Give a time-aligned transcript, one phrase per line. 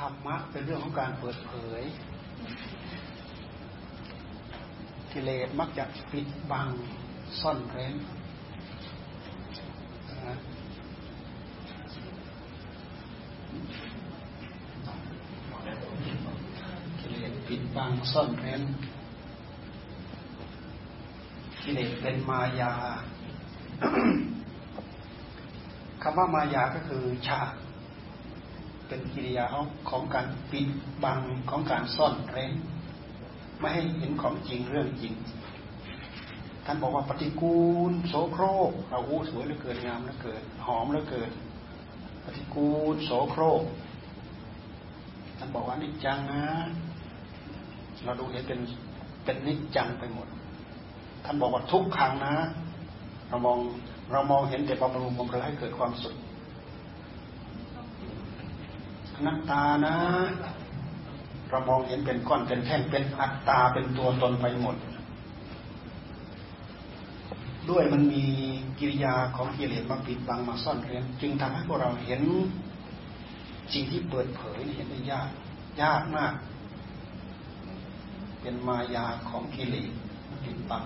[0.00, 1.82] ธรรมะเป็นเรื่องของการเปิดเผย
[5.12, 6.68] กิเลสมักจะปิดบัง
[7.40, 7.94] ซ่อนเร้น
[17.00, 18.62] กิเลสปิดบังซ่อนเร้น
[21.62, 22.72] กิเลสเป็นมายา
[26.02, 27.48] คำว่ามายาก็คือฉาก
[28.90, 30.68] เป็นกิริยาของของการปิด
[31.04, 32.52] บังของการซ่อนเร้น
[33.58, 35.14] ไม่ให้เห็นของจริงเรื่องจริง
[36.64, 41.30] ท่านบอกว่าปฏิกูล โสโครกเราอู้สวยเหลือเกินงามเหลือเกินหอมเหลือเกิน
[42.24, 43.62] ปฏิกูลโสโครก
[45.38, 46.44] ท่านบอกว่านิจจังนะ
[48.04, 48.60] เราดูเห็นเป็น
[49.24, 50.28] เป็นนิจจังไปหมด
[51.24, 52.34] ท่านบอกว่าทุกครั้งนะ
[53.28, 53.58] เรามอง
[54.12, 56.16] เรามองเห็นแต่ความรุมบำเรอให้เกิดความสุข
[59.26, 59.94] นักตานะ
[61.48, 64.76] เรามองเห็นเป็นก้อนเป็นแท่งเป็นอัตตาเป็นตัวตนไปหมด
[67.70, 68.24] ด้วยมันมี
[68.78, 72.22] กิริยาของกิเลสมาปิดบังมาซ่อนเร้นจึงทำให้พวกเราเห็น
[73.72, 75.28] สิ่งที่เปิดเผยเห็นได้ยาก
[75.82, 76.32] ยากมาก
[78.40, 79.90] เป็นมายาของกิเลส
[80.44, 80.84] ปิดบัง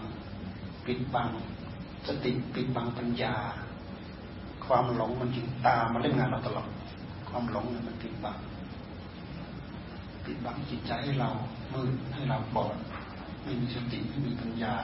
[0.87, 1.29] ปิดบัง
[2.07, 3.35] สติปิดบังปัญญา
[4.65, 6.69] ความหลงมันจึงตามมาเล่นงานเราตลอด
[7.37, 8.39] ความหลงมันปิดบัง
[10.25, 11.31] ปิดบังจิตใจให้เรา
[11.73, 12.77] มืดให้เราบอด
[13.43, 14.75] ไม่มีสติไม่มีปัญญา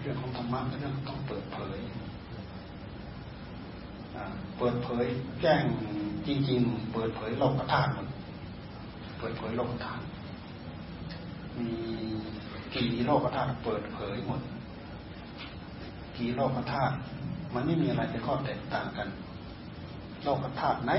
[0.00, 1.78] เรื่องของธรรมะเป็นเรื่องต้องเปิดเผย
[4.58, 5.06] เปิดเผย
[5.40, 5.62] แจ้ง
[6.26, 8.08] จริง ๆ เปิดเผยโลกธาตุหมด
[9.18, 10.04] เปิดเผยโลกธาตุ
[11.58, 11.70] มี
[12.74, 14.40] กี่โลกธาตุเปิดเผยหมด
[16.16, 16.94] กี่โลกธาตุ
[17.54, 19.08] มันไม่มีอะไรเป็นข้อแตกต่างกัน
[20.22, 20.90] โลกธาตุไหน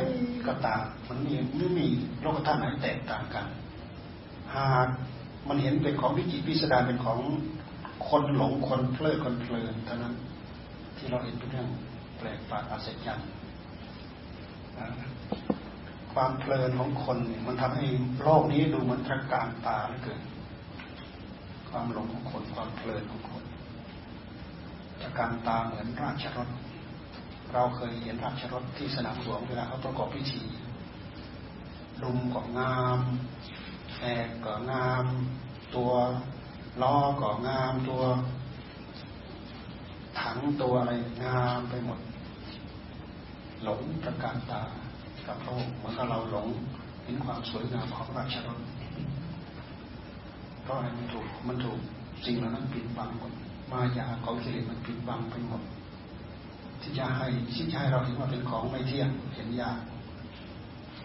[0.48, 1.88] ก็ตามมันมีไม่มี
[2.22, 3.46] โลกธาตุไหนแตกต่างกัน
[4.56, 4.88] หาก
[5.48, 7.20] มันเห็นเป็นของวิจิตพิสดารเป็นของ
[8.10, 10.16] คนหลงคนเพลิดคนเพลินเท่านั้น
[10.98, 11.70] ที่เราเห็นเป็นเรื่อง
[12.18, 13.30] แปลกประหลาดอัศจรรย์
[16.14, 17.86] ความเพลินของคนเนี่ยมันทำให้
[18.22, 20.22] โลกนี้ดูมันตระการตาเหลือเกิน
[21.70, 23.44] ความหลงของคนความเพลินของคน
[25.02, 26.50] ตระการตาเหมือนราชรถ
[27.54, 30.42] เราเคยเห็นราชรถที่สนามหลวงเวลาเขาประกอบพิธี
[32.02, 33.00] ดุมก็งาม
[34.00, 35.06] แอกก็งาม
[35.76, 35.92] ตัว
[36.82, 38.04] ล้อก็งาม ตัว
[40.20, 40.94] ถังตัวอะไร
[41.24, 42.00] งามไปหมด
[43.64, 44.64] หลงประการตา
[45.28, 46.48] กับโลกเหมือนกับเราหลง
[47.04, 48.60] เห็นความสวยงามของราชรถ
[50.62, 51.80] เพราะอะไรมันถูกมันถูก
[52.26, 53.32] สิ่งเหล่านั้นปิดบังหมด
[53.72, 55.62] มายาของกิเลสมันปิดบังไปหมด
[56.84, 59.80] ที่จะให้ที่จะให้เราเห็นว่าเป็นของไม่เที่ยงเห็นยาก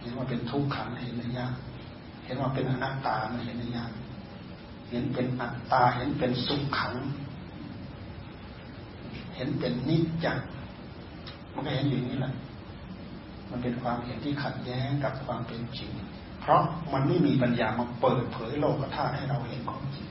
[0.00, 1.54] เห็นว่าเป็นทุกขังเห็นได้ยาก
[2.24, 3.16] เห็นว่าเป็นอนัตตา
[3.46, 3.92] เห็นได้ยาก
[4.90, 6.94] เห็นเป็นอัตตาเห็นเป็นสุขขัง
[9.36, 10.38] เห็นเป็นนิจจัง
[11.52, 12.34] มันก็เห็นอย่างนี้แหละ
[13.50, 15.90] มันเป็นความเห็นที่ขัดแย้งกับความเป็นจริง
[16.40, 16.62] เพราะ
[16.92, 20.08] มันไม่มีปัญญามาเปิดเผยโลกธาตุให้เราเห็นของจริง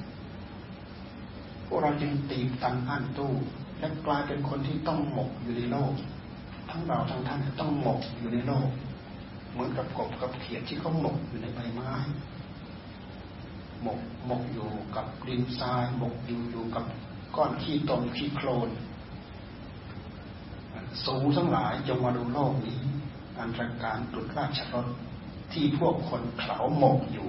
[1.67, 3.33] พวกเราจึงตีตันอั้นตู้
[3.79, 5.93] และกลายเป็นคนที่ต้องหมกอยู่ในโลก
[6.69, 8.69] ทั้งเราทั้งท่านต้องหมกอยู่ในโลก
[9.51, 11.91] เหมือนกับกบกับเขียดที่เขาหมกอยู่ในใบไม้
[13.83, 16.85] หมกหมกอยู่กับดินทรายหมกอยู่อยู่กับ
[17.35, 18.69] ก้อนขี้ตมขี้โคลน
[21.05, 22.79] สูงทั้งหลายจงมาดูโลกนี้
[23.39, 24.88] อันตรการตุดราชรถ
[25.53, 27.27] ที่พวกคนเขาหมกอยู่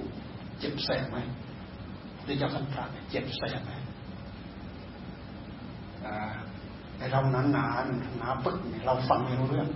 [0.59, 1.17] เจ็บแสบไหม
[2.25, 3.71] ได้เจ้าท่านพระเจ็บแสบไหม
[6.97, 7.65] ไอเราหนาหนา
[8.19, 9.69] หนาปึ๊กเราฟังไม่รู้เรื่อง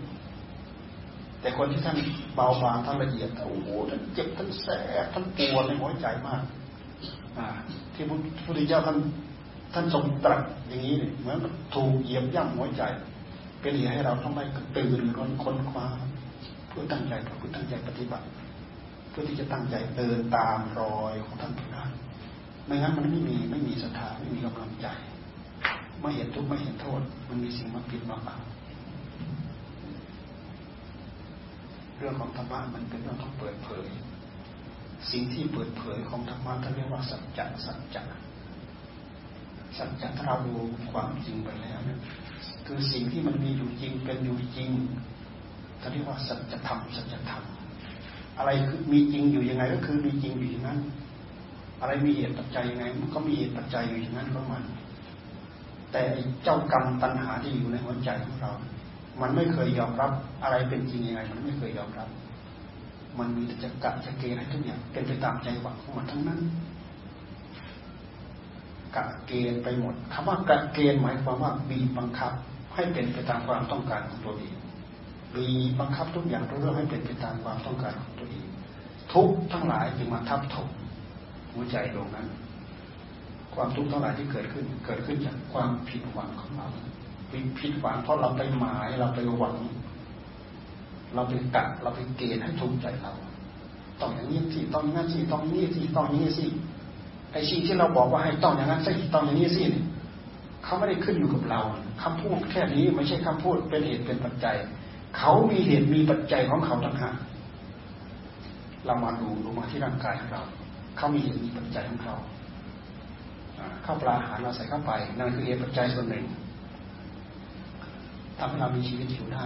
[1.41, 1.97] แต่คนที่ท่าน
[2.35, 4.67] เบาบางท่านละเอียดโอ้โหท่านเจ็บท่านแส
[5.03, 6.43] บท่านปวดในหัวใจมาก
[7.93, 8.97] ที่พระพุทธเจ้าท่าน
[9.73, 11.37] ท่านทรงตรัสอย่างนี้เนี่ยเหมือน
[11.75, 12.83] ถูกเหยียบย่ำหัวใจ
[13.61, 14.41] เป็นเหตุให้เราต้องไป
[14.77, 15.87] ตื่นร้นค้นคว้า
[16.67, 18.25] เพื่อตั้งใจเพื่อตั้งใจปฏิบัติ
[19.09, 21.89] เพื่อที่จะตั้งใจเดินตามรอยของท่านผู้นั้น
[22.65, 24.87] ไม่งั้นมันไม่มีไม่มีศรัทธาไม่มีกำลังใจ
[26.03, 28.39] ไม่เห็นทุกข์ไม่เห็นโทษ มันมีสิ่งมาปิดมาบัง
[31.97, 33.87] เรื่องของธรรมะมันเป็นเรื่องต้องเปิดเผย
[35.11, 38.03] สิ่งที่เปิดเผยของธรรมะท่านเรียกว่าสัจจะสัจจะ
[39.77, 40.55] สัจจะถ้าเราดู
[40.91, 41.99] ความจริงไปแล้วเนี่ย
[42.65, 44.69] คือสิ่งที่มันมีอยู่จริงเป็นอยู่จริง
[45.81, 47.43] ท่านเรียกว่าสัจธรรมสัจธรรม
[48.37, 50.79] อะไรคือมีจริงอยู่ยังไงก็คือมีจริงอยู่อย่างนั้น
[51.81, 54.63] อะไรมีเหตุปัจจัยยังไง มันก็มีเหตุปัจจัยอยู่อย่างนั้นของมัน
[55.93, 56.03] แต่
[56.43, 58.51] เจ้ากรรมตัณหาที่อยู่ในหัวใจของเรา
[59.21, 60.11] มันไม่เคยยอมรับ
[60.43, 62.09] อะไรเป็นจริงยังไง มันไม่เคยยอมรับ
[63.19, 66.39] มันมีแต่จะกะจะเกณฑ์ให้ทุกอย่างเป็นไปตามใจหวังของมันทั้งนั้น
[68.95, 72.33] กะเกณฑ์ไปหมดคำว่ากะเกณฑ์หมายความว่าบีบบังคับ
[72.73, 74.53] ให้เป็นไปตามความต้องการของตัวเอง
[75.35, 78.45] บีบบังคับทุกอย่างทุกเรื่องให้เป็นไปตามความต้องการของตัวเอง
[79.13, 80.67] ทุกทั้งหลายจึงมาทับถม
[81.53, 82.27] หัวใจตรงนั้น
[83.55, 86.67] ความทุกข์ทั้งหลายที่เกิดขึ้น เกิดขึ้นจากความผิดหวังของเรา
[87.59, 89.55] ผิดหวังเพราะเราไปหมายเราไปหวัง
[91.13, 93.13] เราไปกะเราไปเกณฑ์ให้ทุกข์ใจเรา
[94.01, 96.45] ต้องอย่างนี้สิต้องอย่างนั้นสิต้องอย่างนี้สิต้องอย่างนี้สิ
[97.31, 99.63] ไอ้สิ่งที่เราบอกว่าให้ต้องอย่างนั้นสิต้องอย่างนี้สิ
[100.63, 101.61] เขาไม่ได้ขึ้นอยู่กับเรา
[102.01, 104.55] คำพูดแค่นี้ไม่ใช่คำพูดเป็นเหตุเป็นปัจจัย
[105.17, 107.15] เขามีเหตุมีปัจจัยของเขาต่างหาก
[108.85, 110.43] เรามาดูดูมาที่ร่างกายของเรา
[110.97, 112.15] เขามีเหตุมีปัจจัยของเขา
[113.85, 116.25] ข้าวปลาอาหารเราใส่เข้าไป นั่นคือเหตุปัจจัยส่วนหนึ่ง
[118.37, 119.45] ทำให้เรามีชีวิตอยู่ได้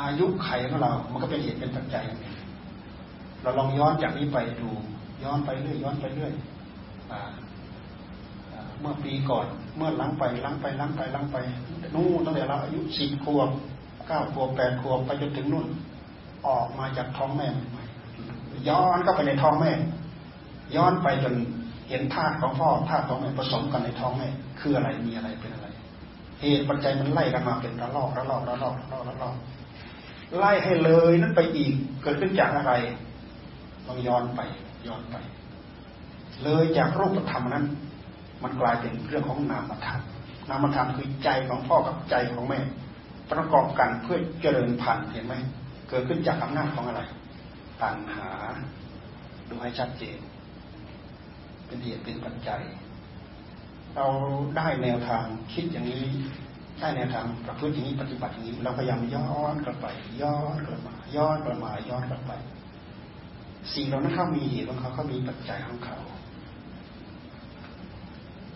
[0.00, 2.04] อายุไขของเรา มันก็เป็นเหตุเป็นปัจจัย
[3.42, 4.70] เราลองย้อนจากนี้ไปดู
[5.22, 6.32] ย้อนไปเรื่อยย้อนไปเรื่อย
[8.80, 11.36] เมื่อปีก่อน เมื่อล้างไปล้างไปล้างไปล้างไป
[11.94, 13.50] นู่นตั้งแต่เราอายุสิบขวบ
[14.06, 15.66] เก้าขวบแปดขวบไปจนถึงนู่น
[16.46, 17.48] ออกมาจากท้องแม่
[18.68, 19.72] ย้อนเข้าไปในท้องแม่
[20.76, 21.34] ย้อนไปจน
[21.92, 24.28] เห็นธาตุของพ่อธาตุของแม่ผสมกันในท้องแม่
[24.60, 25.68] คืออะไรมีอะไรเป็นอะไร
[26.40, 29.34] เหตุปัจจัยมันไล่กันมาเป็นระลอกระลอกระลอกระลอกระลอก
[30.38, 31.72] ไล่ให้เลยนั้นไปอีก
[32.02, 32.72] เกิดขึ้นจากอะไร
[33.86, 34.40] ต้องย้อนไป
[34.86, 35.16] ย้อนไป
[36.42, 37.64] เลยจากรูปธรรมนั้น
[38.42, 40.00] มันกลายเป็นเรื่องของนามธรรม
[40.50, 42.60] นามธรรมคือใจของพ่อกับใจของแม่
[43.32, 45.34] ประกอบกันเพื่อเจริญพันธุ์เห็นไหม
[45.88, 47.02] เกิดขึ้นจากอำนาจของอะไร
[47.80, 48.28] ตัณหา
[49.48, 50.18] ดูให้ชัดเจน
[51.72, 52.62] เป็นเหตุเป็นปัจจัย
[53.96, 54.06] เรา
[54.56, 56.04] ได้แนวทางคิดอย่างนี้
[56.80, 59.86] ได้แนวทางประพฤติอย่างนี้ปฏิบัติอย่างนี้ เราพยายามย้อนกลับไป
[60.22, 62.32] ย้อนกลับมา ย้อนกลับมาย้อนกลับไป
[63.74, 65.96] สิ่งเหล่านั้นเขามีเหตุของเขาเขามีปัจจัยของเขา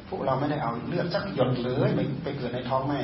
[0.08, 3.00] พวกเราไม่ได้เอาเลือดสักหยดเลยไปไปเกิดในท้องแม่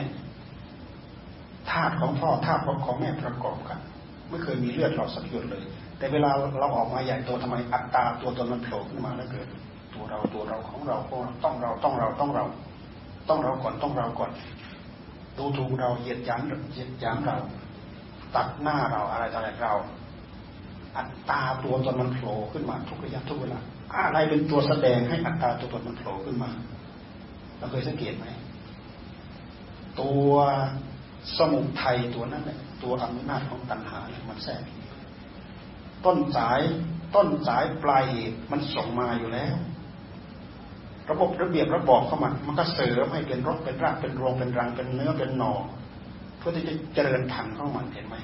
[1.71, 3.79] ธาตุของพ่อธาตุของแม่ประกอบกัน
[4.31, 5.65] ไม่เคยมีเลือดเราสักหยดเลย
[5.99, 6.31] แต่เวลา
[6.61, 9.47] เราออกมาใหญ่โตทำไมอัตตาตัวตนมันโผล่ขึ้นมาแล้วเกิด
[10.13, 10.97] เราตัวเราของเรา
[11.45, 12.45] ต้องเราต้องเราต้องเรา
[13.29, 14.31] ต้องเราก่อนต้องเราก่อน
[15.37, 17.37] ดูถูกเราเหยียดหยามเหยียดหยามเรา
[18.35, 19.75] ตัดหน้าเราอะไรต่ออะไรเรา
[20.97, 23.61] อัตตาตัวตนมันโผล่ขึ้นมาทุกระยะทุกเวลา
[23.93, 26.51] อะไรเป็นตัวแสดงให้อัตตาตัวตนมันโผล่ขึ้นมา
[27.59, 28.27] เราเคยสังเกตไหม
[30.01, 30.31] ตัว
[31.37, 33.99] สมุทัยตัวนั้นแหละตัวอำนาจของตัณหา
[34.31, 34.63] มันแทรก
[36.05, 36.61] ต้นสาย
[37.15, 39.55] ต้นสายปลายเหตุมันส่งมาอยู่แล้ว
[41.11, 45.53] ระบบระเบียบระบอบเข้ามา มันก็เสริมให้เป็นรกเป็นรากเป็นรวงเป็นรังเป็นเนื้อเป็นหนอ
[46.39, 48.17] เพื่อที่จะเจริญพันธุ์ของมันเห็นไหม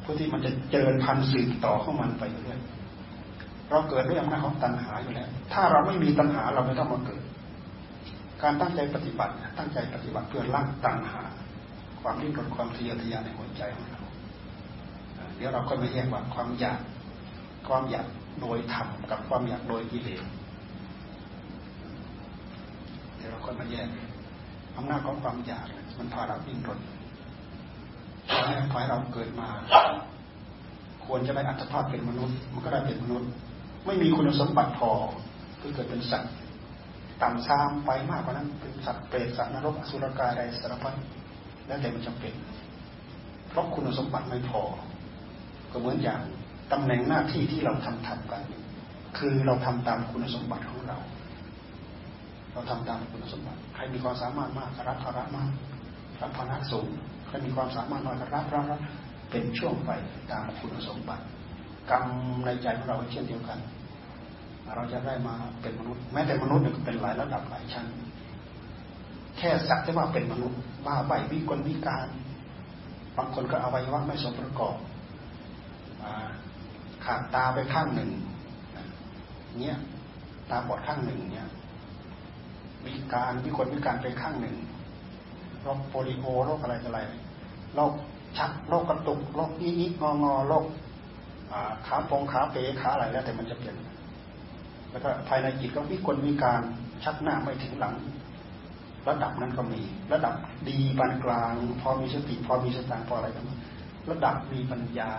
[0.00, 2.60] เพื่อที่มันจะเจริญพันธุ์สืบต่อของมันไปเรื่อย
[3.70, 7.22] เราเกิดด้วยอำนาจของตัณหาอยู่แล้ว ถ้าเราไม่มีตัณหาเราไม่ต้องมาเกิด
[8.42, 11.22] การตั้งใจปฏิบัติ ตั้งใจปฏิบัติเพื่อละตัณหา
[12.00, 14.02] ความริ้นรนความทะเยอทะยานในหัวใจของเรา
[15.36, 16.80] เดี๋ยวเราก็มาแยกว่าความอยาก
[17.68, 18.06] ความอยาก
[18.40, 20.22] โดยธรรมกับความอยากโดยกิเลส
[23.30, 23.88] ดี๋ยวเราก็มาแยก
[24.76, 25.66] อำนาจของความอยาก
[25.98, 26.78] มันพาเราวิ่งรน
[28.28, 29.48] พอให้อให้เราเกิดมา
[31.04, 33.30] ควรจะได้อัตภาพเป็นมนุษย์ มันก็ได้เป็นมนุษย์
[33.86, 34.90] ไม่มีคุณสมบัติพอ
[35.58, 36.32] เพื่อเกิดเป็นสัตว์
[37.22, 40.94] ต่ำซามไปมากกว่านั้นเป็นสัตว์เปรตสัตว์นรกอสุรกายใดสารพัด
[41.66, 42.32] แล้วแต่มันจำเป็น
[43.48, 44.62] เพราะคุณสมบัติไม่พอ
[45.72, 46.20] ก็เหมือนอย่าง
[46.72, 48.42] ตำแหน่งหน้าที่ที่เราทำทำกัน
[49.18, 50.98] คือเราทำตามคุณสมบัติของเรา
[52.58, 55.50] เราทำตามคุณสมบัติ ใครมีความสามารถมากรับภาระมาก
[56.22, 56.86] รับภาระสูง
[57.26, 58.80] ใครมีความสามารถน้อยรับรับรับ
[59.30, 59.90] เป็นช่วงไป
[60.30, 61.24] ตามคุณสมบัติ
[61.90, 62.04] กรรม
[62.44, 63.58] ในใจของเราเช่นเดียวกัน
[64.76, 67.86] เราจะได้มาเป็นมนุษย์ แม้แต่มนุษย์เนี่ยเป็นหลายระดับหลายชั้น
[69.38, 72.08] แค่สักแต่ว่าเป็นมนุษย์บ้าใบวิกลวิการ
[73.16, 74.76] บางคนก็อวัยวะไม่สมประกอบ
[77.04, 78.10] ขาดตาไปข้างหนึ่ง
[79.60, 79.76] เนี้ย
[80.50, 81.46] ตาบอดข้างหนึ่งเนี้ย
[82.88, 84.56] มีการมีคนมีการไปข้างหนึ่ง
[85.62, 87.00] โรคโปลิโอโรคอะไรอะไร
[87.74, 87.92] โรค
[88.38, 90.64] ชักโรคกระตุกโรคอีอีงองอโรค
[91.86, 93.76] ขาปงขาเป๋ขาอะไรแล้วแต่มันจะเปลี่ยน
[94.90, 96.60] แล้วก็ภายในจิตก็มีคนมีการ
[97.04, 97.94] ชักหน้าไม่ถึงหลัง
[99.08, 99.80] ระดับนั้นก็มี
[100.12, 100.34] ระดับ
[100.68, 103.44] ดีปานกลาง พอมีสติพอมีสตางพออะไรกัน
[104.10, 105.12] ระดับมีปัญญา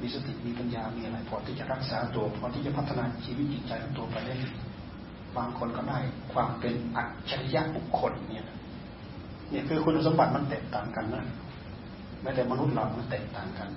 [0.00, 4.34] มีสติมีปัญญามีอะไรพอที่จะรักษาตัวพอที่จะพัฒนาชีวิตจิตใจของตัวไปได้
[5.38, 5.98] บางคนก็ได้
[6.32, 8.46] ความเป็นอัจฉริยะบุคคลเนี่ย
[9.50, 11.26] เนี่ยคือคุณสมบัติมันแตกต่างกันนะ
[12.22, 13.68] แม้แต่มนุษย์เรามันแตกต่างกัน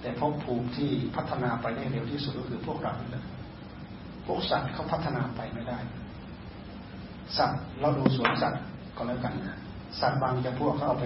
[0.00, 3.24] แต่ภพภูมิที่พัฒนาไปได้เร็วที่สุดก็คือพวกเราเลย
[4.26, 5.78] พวกสัตว์เขาพัฒนาไปไม่ได้
[7.38, 8.62] สัตว์เราดูสวนสัตว์
[8.96, 9.58] ก็แล้วกันนะ
[10.00, 11.04] สัตว์บางจะพวกเขาเอาไป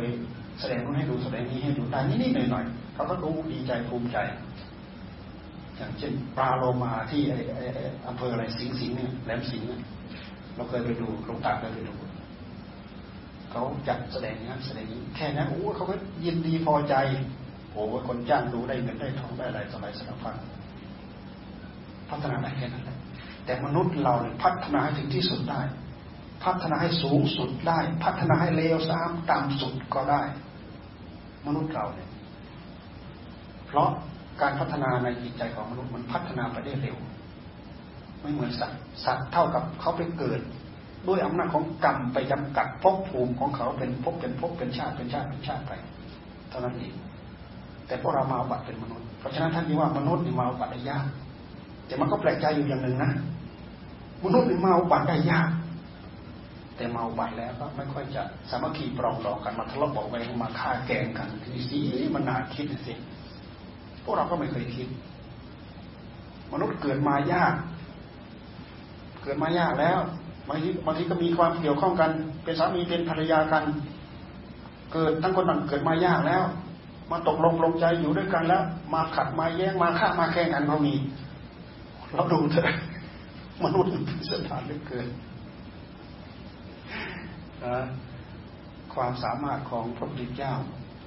[0.61, 4.17] แสดงนู้นให้ดูแสดงนี้ให้ดูได้นิดๆหน่อยๆเขาก็ดูดีใจภูมิใจ
[5.77, 9.81] อย่างเช่นปลาโลมาที่ไอ้ไอ้อำเภออะไรสิงสิงเนี่ยแหลมสิงเนี่ย
[10.57, 11.95] เราเคยไปดูหลวงตาเคยไปดู
[13.51, 16.95] เขาจัดแสดงนั้นแสดงนี้แค่นั้นโอ้เขาก็ยินดีพอใจ
[17.73, 20.35] โอ้คนจ้างดูได้เงินได้ทองได้อะไรต่ออะไรสารพัด
[22.11, 22.97] พัฒนาได้แค่นั้นแหละ
[23.45, 25.61] แต่มนุษย์เราเนี่ยพัฒนาให้ถึงที่สุดได้
[26.45, 30.23] พัฒนาให้สูงสุดได้ พัฒนาให้เลวซ้ำต่ำสุดก็ได้
[31.47, 32.11] มนุษย์เราเนี่ย
[33.67, 33.89] เพราะ
[34.43, 36.97] การพัฒนาในจิตใจของมนุษย์มันพัฒนาไปได้เร็ว
[38.21, 40.41] ไม่เหมือนสัตว์สัตว์เท่ากับเขาไปเกิด
[41.09, 45.73] ด้วยอำนาจของกรรมไปจำกัดภพภูมิของเขาเป็นภพเป็นภพเป็นชาติเป็นชาติเป็นชาติไป
[46.51, 46.95] เท่านั้นเอง
[47.87, 51.07] แต่พวกเรามาบัติเป็นมนุษย์เพราะฉะนั้นท่านที่ว่ามนุษย์นี่มาบัติได้ยาก
[51.87, 53.11] แต่มันก็แปลกใจอยู่อย่างหนึ่งนะ
[54.25, 55.51] มนุษย์นี่มาบัติได้ยาก
[56.77, 61.81] แต่เมาบัติแล้วก็ไม่ค่อยจะสามัคคีปรองดองกันมาทะเลาะเบาแวงมาฆ่าแกงกันทีสี
[62.15, 62.95] มันน่าคิดสิ
[64.07, 64.89] พวกเราก็ไม่เคยคิด
[66.53, 67.55] มนุษย์เกิดมายาก
[69.23, 69.99] เกิดมายากแล้ว
[70.49, 72.11] บางทีบางทีก็มีความเกี่ยวข้องกัน
[72.45, 73.65] เป็นสามีเป็นภรรยากัน
[74.93, 76.43] เกิดทั้งคนต่างเกิดมายากแล้ว
[77.11, 78.63] มาตกลงลงใจอยู่ด้วยกันแล้ว
[78.95, 80.95] มาขัดมาแย้งมาฆ่ามาแข่งกันเขามี
[82.15, 82.69] เราดูเถอะ
[83.65, 85.09] มนุษย์เป็นสถานเหลือเกิน
[88.95, 90.53] ความสามารถของพระพุทธเจ้า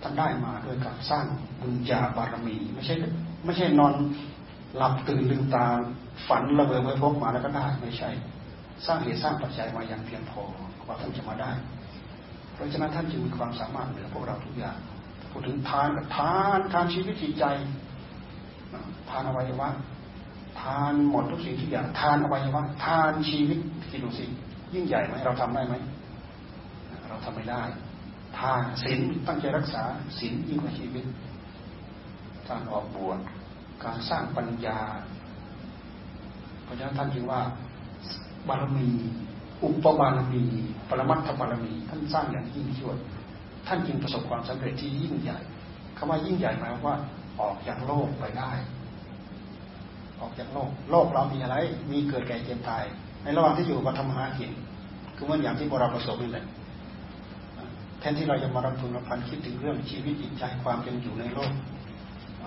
[0.02, 1.26] ท่านได้มาโดยการสร้าง
[1.62, 2.96] บุญญาบารมี ไม่ใช่
[3.46, 3.94] ไม่ใช่นอน
[4.78, 5.66] หลับตื่นลืมตา
[6.28, 8.10] ฝันระเบิดไปพบมาแล้วก็ได้ไม่ใช่
[8.86, 10.44] สร้างเหตุสร้างปัจจัยมาอย่างเพียงพอ
[10.84, 11.52] กว่าท่านจะมาได้
[12.54, 14.78] เพราะฉะนั้นท่านจึงมีความสามารถเหนือพวกเราทุกอย่าง
[15.32, 17.46] พูดถึงทานกับทานทานชีวิตจิตใจ
[19.10, 19.70] ทานอวัยวะ
[20.62, 24.26] ทานหมดทุกสิ่งทุกอย่างทานอวัยวะทานชีวิตคิดดูสิ
[24.74, 25.76] ยิ่งใหญ่ไหมเราทำได้ไหม
[27.10, 27.64] เราทำไม่ได้
[28.40, 29.84] ทานศีลตั้งใจรักษา
[30.20, 31.06] ศีลยิ่งกว่าชีวิต
[32.48, 33.20] การออกบวช
[33.84, 34.80] การสร้างปัญญา
[36.64, 37.42] เพราะฉะนั้นท่านจึงว่า
[38.48, 38.90] บารมี
[39.64, 40.44] อุปบารมี
[40.90, 42.98] ปรมัตถบารมี ท่านสร้างอย่างยิ่งยวด
[43.68, 45.40] ท่านจึงประสบความสำเร็จที่ยิ่งใหญ่
[45.98, 46.96] คำว่ายิ่งใหญ่หมายว่า
[47.42, 48.52] ออกจากโลกไปได้
[50.22, 51.56] ออกจากโลก โลกเรามีอะไร
[51.92, 52.84] มีเกิดแก่เจ็บตาย
[53.24, 54.52] ในระหว่างที่อยู่กับธรรมหากิน
[55.16, 56.46] คือมือนอย่างที่พวกเราประสบนี่แหละ
[58.00, 61.54] แทนที่เราจะมารำพึงรำพันคิดถึงเรื่องชีวิตจิตใจความเป็นอยู่ในโลก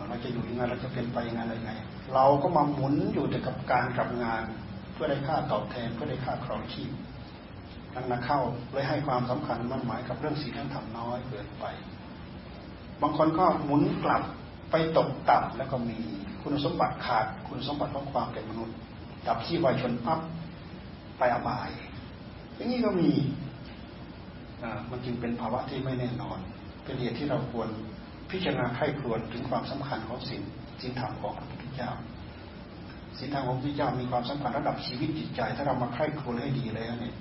[0.08, 1.72] เราจะอยู่ยังไงเราจะเป็นไปยังไงอะไรไง
[2.14, 4.42] เราก็มาหมุนอยู่แต่กับการกับงาน
[4.92, 6.90] เพื่อได้ค่าตอบแทนเพื่อได้ค่าครองชีพ
[7.94, 8.40] นั่นนเข้า
[8.72, 11.64] เลยให้ความสำคัญมั่นหมายกับเรื่องศีลธรรมน้อยเกินไป
[13.02, 14.22] บางคนก็หมุนกลับ
[14.70, 15.98] ไปตกต่ำแล้วก็มี
[16.42, 18.76] คุณสมบัติขาดคุณสมบัติของความเป็นมนุษย์
[19.26, 20.20] ดับที่วายชนปั๊บ
[21.18, 21.68] ไปอบาย
[22.54, 23.10] อย่างนี้ก็มี
[24.90, 26.38] มันจึงเป็นภาวะที่ไม่แน่นอน
[26.84, 27.68] เป็นเหตุที่เราควร
[28.30, 30.42] พิจารณาไข้ครวนถึงความสำคัญของสิ่ง
[30.80, 31.90] สิ่งธรรมของพระพุทธเจ้า
[33.18, 37.14] สิ่งธรรมของพระพุทธเจ้ามีความสำคัญระดับชีวิตจิตใจ ถ้าเรามาไข้ครวนให้ดีแล้วเนี่ย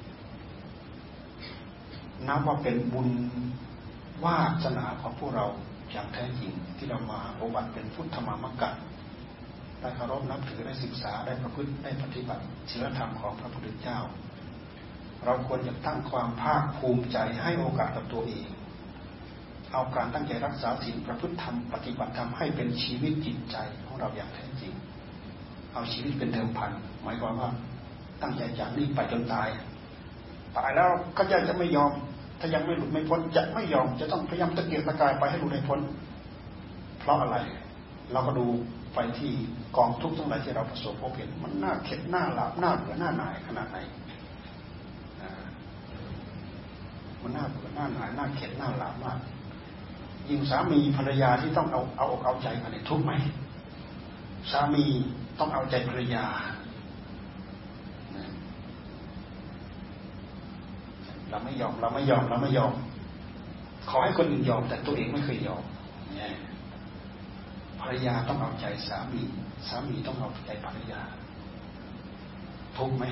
[2.27, 3.09] นับว่าเป็นบุญ
[4.25, 5.45] วาสนาของพวกเรา
[5.91, 8.73] อย่างแท้จริงที่เรามาปฏิบัติเป็นพุทธมามกัด
[9.79, 13.99] ได้เคารพนับถือได้ศึกษาได้ประพฤติได้ปฏิบัติศีลธรรมของพระพุทธเจ้า
[15.25, 18.47] เราควรจะตั้งความภาคภูมิใจให้โอกาสกับตัวเอง
[19.73, 24.73] เอาการตั้งใจรักษาศีลประพฤติธรรมปฏิบัติธรรมให้เป็นชีวิตจิตใจของเราอย่างแท้จริง
[25.73, 26.71] เอาชีวิตเป็นเดิมพัน
[27.03, 27.51] หมายความว่า
[28.21, 29.49] ตั้งใจจากนี้ไปจนตาย
[30.57, 31.91] ตายแล้วก็ยังจะไม่ยอม
[32.39, 35.79] ถ้ายังไม่หลุดไม่พ้นจะไม่ยอม จะต้องพยายามตะเกียกตะกายไปให้หลุดให้พ้น
[36.99, 37.37] เพราะอะไร
[38.11, 38.45] เราก็ดู
[38.95, 39.31] ไปที่
[39.77, 43.77] กองทุกข์ทั้งหลายที่เราประสบพบเห็นมันน่าเข็ดหน้าหลาบหน้าเบื่อหน้าหน่ายขนาดไหน
[47.21, 49.19] มันน่าเบื่อหน้าหน่ายหน้าเข็ดหน้าหลาบมาก
[50.29, 53.11] ยิ่งสามีภรรยาที่ต้องเอาเอาอกเอาใจกันเนี่ยทุกไหม
[54.51, 54.85] สามี
[55.39, 56.25] ต้องเอาใจภรรยา
[61.29, 62.73] เราไม่ยอมเราไม่ยอมเราไม่ยอม
[63.89, 65.63] ขอให้คนอื่นยอมแต่ตัวเองไม่เคยยอม
[67.81, 69.23] ภรรยาต้องเอาใจสามี
[69.67, 71.01] สามีต้องเอาใจภรรยา
[72.77, 73.05] ทุกไหม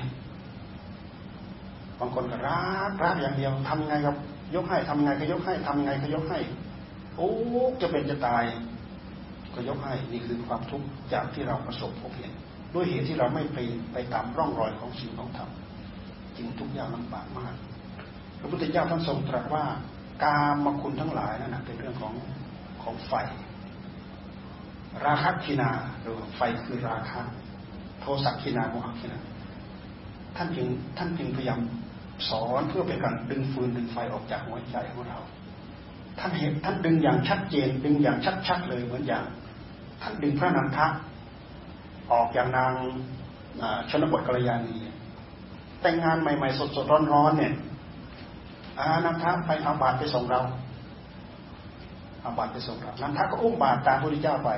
[2.00, 4.16] บางคนก็รักรักอย่างเดียวทำไงกับ
[4.54, 6.38] ยกให้ทำไงก็ยกให้ทำไงก็ยกให้
[7.16, 7.30] โอ้
[7.80, 8.44] จะเป็นจะตาย
[9.54, 12.32] ก็ยกให้นี่คือความทุกข์จากที่เราประสบพบเห็น
[12.74, 13.58] ด้วยเหตุที่เราไม่ไป
[13.92, 15.50] ไปตามร่องรอยของสิ่งของธรรม
[16.36, 17.54] จึงทุกข์ยากลำบากมาก
[18.38, 19.64] พระพุทธเจ้าท่านทรงตรัสว่า
[20.24, 22.14] กามคุณทั้งหลายนั่นเป็นเรื่องของ
[22.82, 23.12] ของไฟ
[25.04, 27.20] ราคะคินาหรือไฟคือราคะ
[28.00, 29.18] โทสักคินาโมหคินา
[30.36, 30.66] ท่านจึง
[30.98, 31.60] ท่านจึงพยายาม
[32.28, 35.18] สอนเพื่อเป็นการดึงฟืนดึงไฟออกจากหัวใจของเรา
[36.18, 39.24] ท่านเห็นท่านดึงอย่างชัดเจน ดึงอย่างชัดๆเลยเหมือนอย่าง
[40.02, 40.86] ท่านดึงพระนันทะ
[42.12, 42.72] ออกอย่างนาง
[43.90, 44.76] ชนบทกัลยาณี
[45.82, 47.54] แต่งงานใหม่ ๆ สดๆร้อนๆเนี่ย
[48.78, 50.40] อานันทะไปเอาบาตรไปส่งเรา
[52.22, 54.50] เอาบาตรไปส่งเรานันทะก็อุ้มบาตรตามพระพุทธเจ้าไป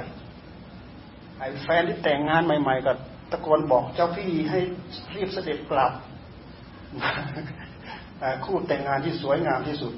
[1.38, 2.92] ไอ้แฟนที่แต่งงานใหม่ ๆ ก็
[3.30, 4.58] ตะโกนบอกเจ้าพี่ให้
[5.14, 5.92] รีบเสด็จกลับ
[8.44, 9.92] คู่แต่งงานที่สวยงามที่สุด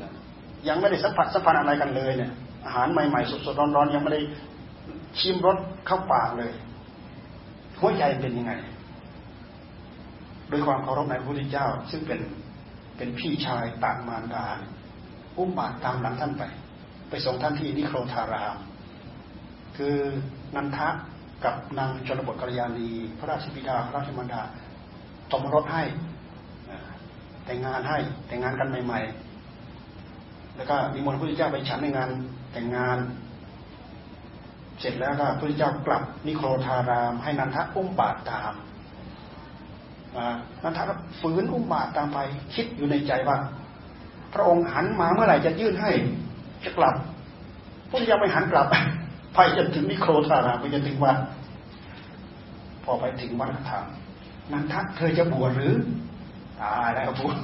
[0.68, 2.32] ยังไม่ได้สัมผัสสัมพันธ์อะไรกันเลยเนี่ย
[2.64, 4.22] อาหารใหม่ๆสดๆร้อนๆยังไม่ได้
[5.18, 6.52] ชิมรสเข้าปากเลย
[7.80, 8.52] หัวใจเป็นยังไง
[10.48, 12.20] โดยความเคารพในพระพุทธเจ้า ซึ่งเป็น
[12.96, 14.44] เป็นพี่ชายต่างมารดา
[15.38, 16.42] อุ้มบาตรตามหลังท่านไป
[17.10, 18.56] ไปส่งท่านที่นิโครธาราม
[19.76, 19.96] คือ
[20.56, 20.88] นันทะ
[21.44, 24.42] กับนางชนบทกัลยาณี พระราชบิดาพระราชมารดา
[25.32, 25.84] ตมรสให้
[27.46, 29.00] แต่งงานให้แต่งงานกันใหม่
[29.78, 32.10] ๆ แล้วก็มีมนต์พระพุทธเจ้าไปฉันในงาน
[32.52, 32.98] แต่งงาน
[34.80, 38.54] เสร็จแล้วก็พระพุทธเจ้ากลับนิโครธาราม ให้นันทะอุ้มบาตรตาม
[40.62, 40.84] นันทะ
[41.20, 42.18] ฝืนอุ้มบาตรตามไป
[42.54, 43.36] คิดอยู่ในใจว่า
[44.34, 45.90] พระองค์หันมาเมื่อไหร่จะยื่นให้
[46.64, 48.66] จะกลับพระพุทธเจ้าไม่หันกลับ
[49.34, 51.16] ไปจนถึงนิโครธารามไปจนถึงวัด
[52.84, 53.84] พอไปถึงวัดธรรม
[54.52, 55.74] นันทะเธอจะบวชหรือ
[56.64, 57.36] ตายแล้วบวช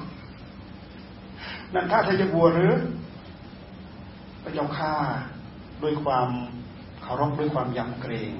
[1.74, 2.74] นั่นทะเธอจะบวชหรือ
[4.42, 4.94] พระเจ้าข้า
[5.82, 6.28] ด้วยความ
[7.02, 8.32] เคารพด้วยความยำเกรง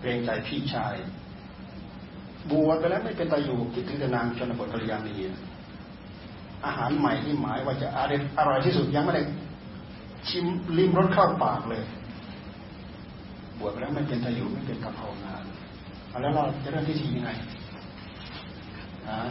[0.00, 0.94] เกรงใจพี่ชาย
[2.50, 5.14] บวชไปแล้วไม่เป็นตาอยู่คิดถึงแต่นางชนบทกัลยาณี
[6.64, 9.22] อาหารใหม่ที่หมายว่าจะอร่อยอร่อยที่สุดยังไม่ได้
[10.28, 10.44] ชิม
[10.78, 11.82] ลิ้มรสเข้าปากเลย
[13.58, 15.44] บวชไปแล้วไม่เป็นตาอยู่ไม่เป็นกะเพรานาน
[16.22, 17.30] แล้วเราจะเริ่มพิธียังไง
[19.08, 19.28] อ่า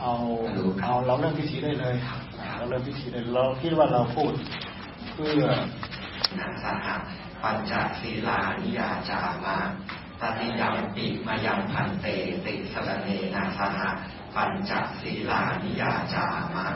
[0.00, 0.12] เอา
[0.82, 1.96] เอาเราเริ่มพิธีได้เลย
[2.56, 4.32] เราเริ่มพิธีได้เราคิดว่าเราพูด
[5.12, 5.44] เพื่อ
[6.38, 6.96] นัสหะ
[7.42, 9.56] ปัญจศีลานิยาจามา
[10.20, 12.06] ปฏิยามปิมายังพันเต
[12.44, 13.88] ติสรเนนาสหะ
[14.34, 16.66] ปัญจศีลานิยาจามา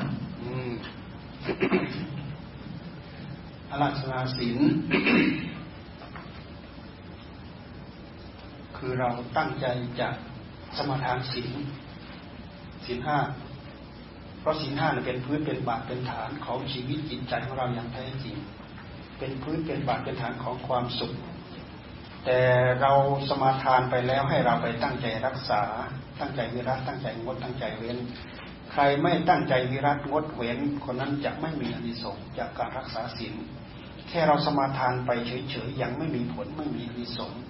[3.70, 4.58] อรัชนาศิล
[8.76, 9.66] คือเราตั้งใจ
[10.00, 10.08] จะ
[10.76, 11.52] สมาทานศีล
[12.86, 13.18] ศีลห้า
[14.40, 18.36] เพราะศีลห้าเป็นพื้นเป็นบาทเป็นฐานของชีวิตจิตใจของเราอย่างแท้จริง
[19.18, 21.12] เป็นพื้นเป็นบาทเป็นฐานของความสุข
[22.24, 22.40] แต่
[22.80, 22.92] เรา
[23.28, 25.62] สมาทานไปแล้วให้เราไปตั้งใจรักษา
[26.20, 27.98] ตั้งใจวิรัตตั้งใจงดตั้งใจเว้น
[28.72, 33.34] ใครไม่ตั้งใจวิรัตงดเว้น คนนั้นจะไม่มีอนิสงส์จากการรักษาศีล
[34.08, 37.42] แค่เราสมาทานไปเฉยๆยังไม่มีผลไม่มีอนิสงส์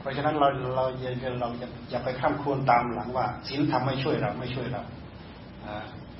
[0.00, 1.48] เพราะฉะนั้นเราเราอย่าเรา
[1.90, 4.82] อย่าไปข้ามควนตามหลังว่าศีลทำไม่ช่วยเราไม่ช่วยเรา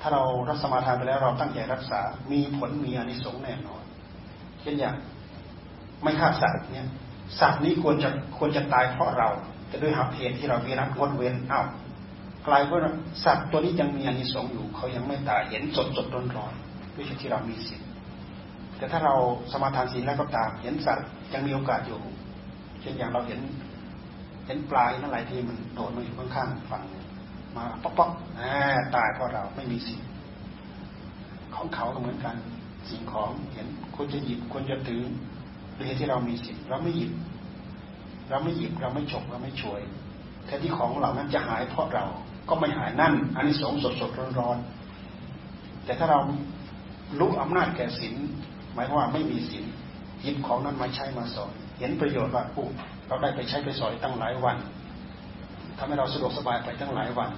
[0.01, 3.83] ถ้าเรารักสมาทานไปแล้วเราตั้งใจรักษา มีผลมีอนิสงส์แน่นอน
[4.61, 4.95] เช่นอย่าง
[6.03, 6.87] ไม่ฆ่าสัตว์เนี่ย
[7.39, 9.29] สัตว์นี้ควรจะควรจะตายเพราะเรา
[9.67, 11.65] แต่ด้วยหักเหตุที่เรามีรักงดเว้นอ้าว
[12.47, 12.85] กลายเป็น
[13.25, 16.53] สัตว์ตัวนี้ยังมีอนิสงส์อยู่ เขายังไม่ตายเห็นสดสดร้อนร้อน
[16.95, 17.81] ด้วยที่เรามีศีล
[18.77, 19.15] แต่ถ้าเรา
[19.51, 21.99] สมาทานศีลแล้วก็ตามเห็นสัตว์ยังมีโอกาสอยู่
[22.81, 23.39] เช่นอย่างเราเห็น
[24.51, 26.83] ห็นปลายนั่นหลายทีมันโดดมาอยู่ข้างๆฝั่ง
[27.57, 28.09] มาป๊อกป๊อก
[28.95, 29.99] ตายเพราะเราไม่มีสิ่ง
[31.55, 32.35] ของเขาก็เหมือนกัน
[32.89, 35.01] สิ่งของเห็นควรจะหยิบควรจะถือ
[35.75, 37.11] โดยที่เรามีสิ่งเราไม่หยิบ
[38.29, 39.81] เราไม่หยิบเราไม่ฉกเราไม่ช่วย
[40.45, 42.05] แทนที่ของเหล่านั้นจะหายเพราะเรา
[42.49, 44.57] ก็ไม่หายนั่นอันนี้สงสดสดร้อนร้อน
[45.85, 46.19] แต่ถ้าเรา
[47.19, 48.15] รู้อำนาจแก่ศีล
[48.73, 49.65] หมายว่าไม่มีศีล
[50.21, 52.67] หยิบของนั้นมาใช้มาสอนเห็นประโยชน์ว่าปุ๊
[53.11, 54.57] เราได้ไปใช้ไปสอยตั้งหลายวัน
[55.77, 57.29] ทำให้เราสะดวกสบายไปตั้งหลายวัน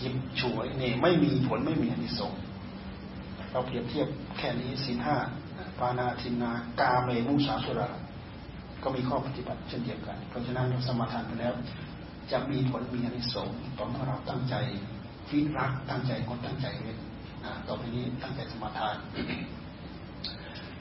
[0.00, 2.40] ยิบฉวยนี่ไม่มีผลไม่มีอนิสงส์
[3.52, 5.16] เราเปรียบเทียบแค่นี้สินห้า
[5.78, 7.88] ปานาทินากาเมมุสาสุรา
[8.82, 11.52] ก็มีข้อปฏิบัติเช่นเดียวกัน เพราะฉะนั้นเราสมาทานไปแล้ว
[12.32, 14.54] จะมีผลมีอนิสงส์ต่อเมื่อเราตั้งใจ
[15.28, 16.98] ฟิตรักตั้งใจกดตั้งใจเว้น
[17.66, 18.96] ต่อไปนี้ตั้งใจสมาทาน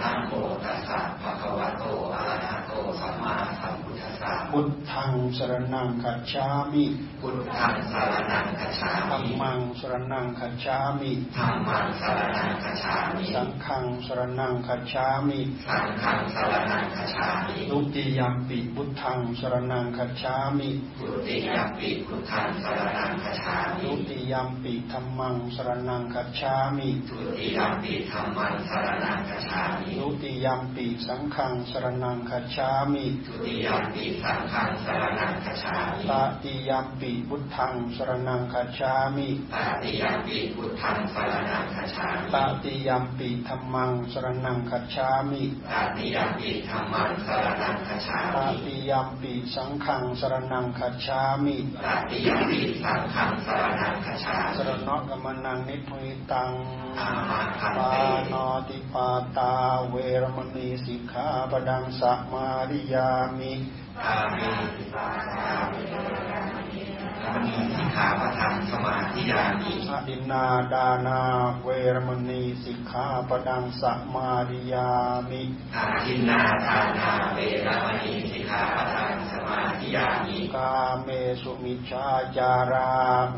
[0.00, 0.32] นะโม
[0.64, 6.84] ตัสสะภะคะวะโตอะระหะโตสัมมาสัม พุทธัสสะพุทธังสรณังคัจฉามิ
[7.20, 45.52] พุทธังสารนังกัจฉาธัมมิมังสรณังคัจฉามิธัมมังสารนังกัจฉามิสังฆังสรณังคัจฉามิสังฆังสารนังกัจฉามิทุติยมปิพุทธังสรณังคัจฉามิทุติยมปิพุทธังสารนังกัจฉามิทุติยมปิธัมมังสรณังคัจฉามิทุติยมปิธัมมังสารนังกัจฉามิทุติยมปิสังฆังสรณังคัจฉามิทุติยมปิสังฆังสารนังกัจฉามิตติยมปิพุทธังสรณังคัจฉามิตติยมปิพุทธังสารนังกัจฉามิตติยมปิธัมมังสรณังคัจฉามิต
[45.96, 56.50] ติยมปิธัมมังสารนังกัจฉาตมิติยมปิสังฆังสรณังคัจฉามิตติยมปิสังฆังสารนังกัจฉาสมิรณะกมนังนิพุยตัง
[56.98, 58.02] อามาคันปาเต
[58.32, 59.52] นอติปาตา
[59.90, 63.52] เวรมณีสิกขาปดังสัมมาริยามิ
[64.00, 71.20] อามิสิปาสามิแล้วมีสิกขาปะทังสมาธิยามิอดินนาดานา
[71.62, 74.88] เวรมณีสิกขาปดังสัมมาริยา
[75.28, 75.42] มิ
[75.74, 81.08] อาทินนาทานาเวรมณีสิกขาปะทังสมาธิยามิกาเม
[81.42, 82.92] สุมิชฌาจารา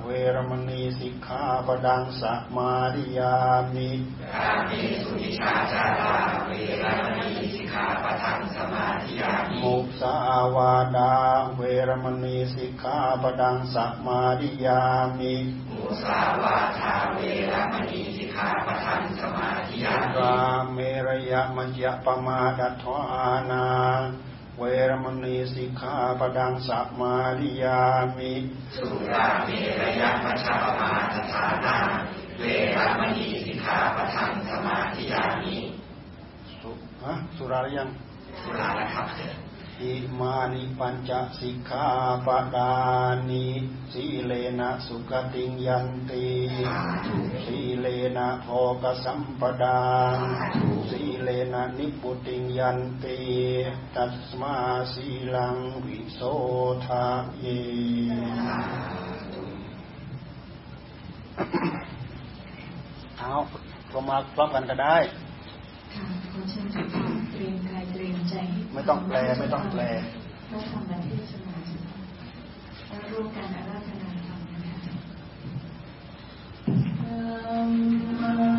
[0.04, 3.34] เวรมณีสิกขาปดังสัมมาริยา
[3.74, 3.90] มิ
[4.34, 4.70] กาเม
[5.02, 6.50] สุวิชาจาราเว
[6.82, 7.33] รมณีสิก
[7.74, 10.14] ขาปะทังสมาธิยามิมุสา
[10.56, 11.12] วาดา
[11.56, 14.82] เวรมณีสิกขาปดังสัมมาริยา
[15.18, 15.34] มิ
[15.70, 17.20] มุสาวาทาเว
[17.52, 20.38] รมณีสิกขาปะทังสมาธิยามิรา
[20.72, 23.66] เมรยมัจยปมาดัทวานา
[24.58, 27.80] เวรมณีสิกขาปดังสัมมาริยา
[28.16, 28.32] มิ
[28.76, 31.78] สุราเมรยมัชฌปมาทฐานา
[32.38, 35.53] เวรมณีสิกขาปะทังสมาธิยามิสุ
[37.06, 37.88] ฮะสุราหรือยัง
[38.42, 39.08] สุราแล้วครับ
[39.82, 41.88] อิมานิปัญจสิกขา
[42.26, 42.72] ปดา
[43.30, 43.46] นิ
[43.92, 46.26] สีเลนะสุขติงยันติ
[47.44, 47.86] สีเล
[48.16, 48.48] นะโภ
[48.82, 49.80] กสัมปดา
[50.88, 53.20] สีเลนะนิพพุติงยันติ
[53.94, 54.56] ตัสมา
[54.92, 56.20] สีลังวิโส
[56.86, 57.06] ทะ
[57.40, 57.46] เย
[63.18, 63.32] เอา
[63.92, 64.96] ลงมาพร้อมกันก็ได้
[66.34, 69.82] ค่ะขอเชิญทุกท่านเตรียมกายเตรียมใจให้ไม่ต้องแปลไม่ต้องแปล
[70.50, 71.56] พระธรรมเทศนา
[72.88, 78.53] และร่วมกันอาราธนาธรรมนะคะ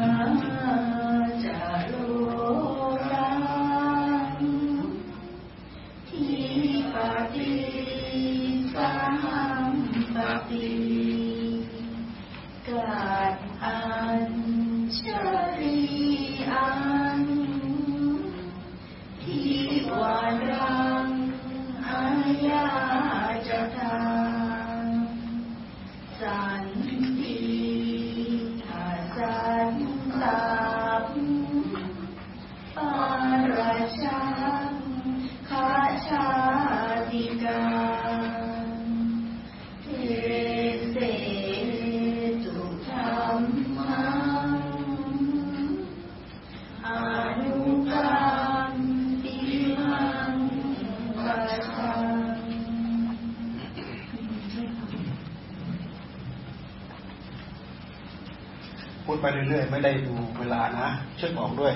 [59.47, 61.73] เรื่อยๆ ไม่ได้ดูเวลานะเช็คบอกด้วย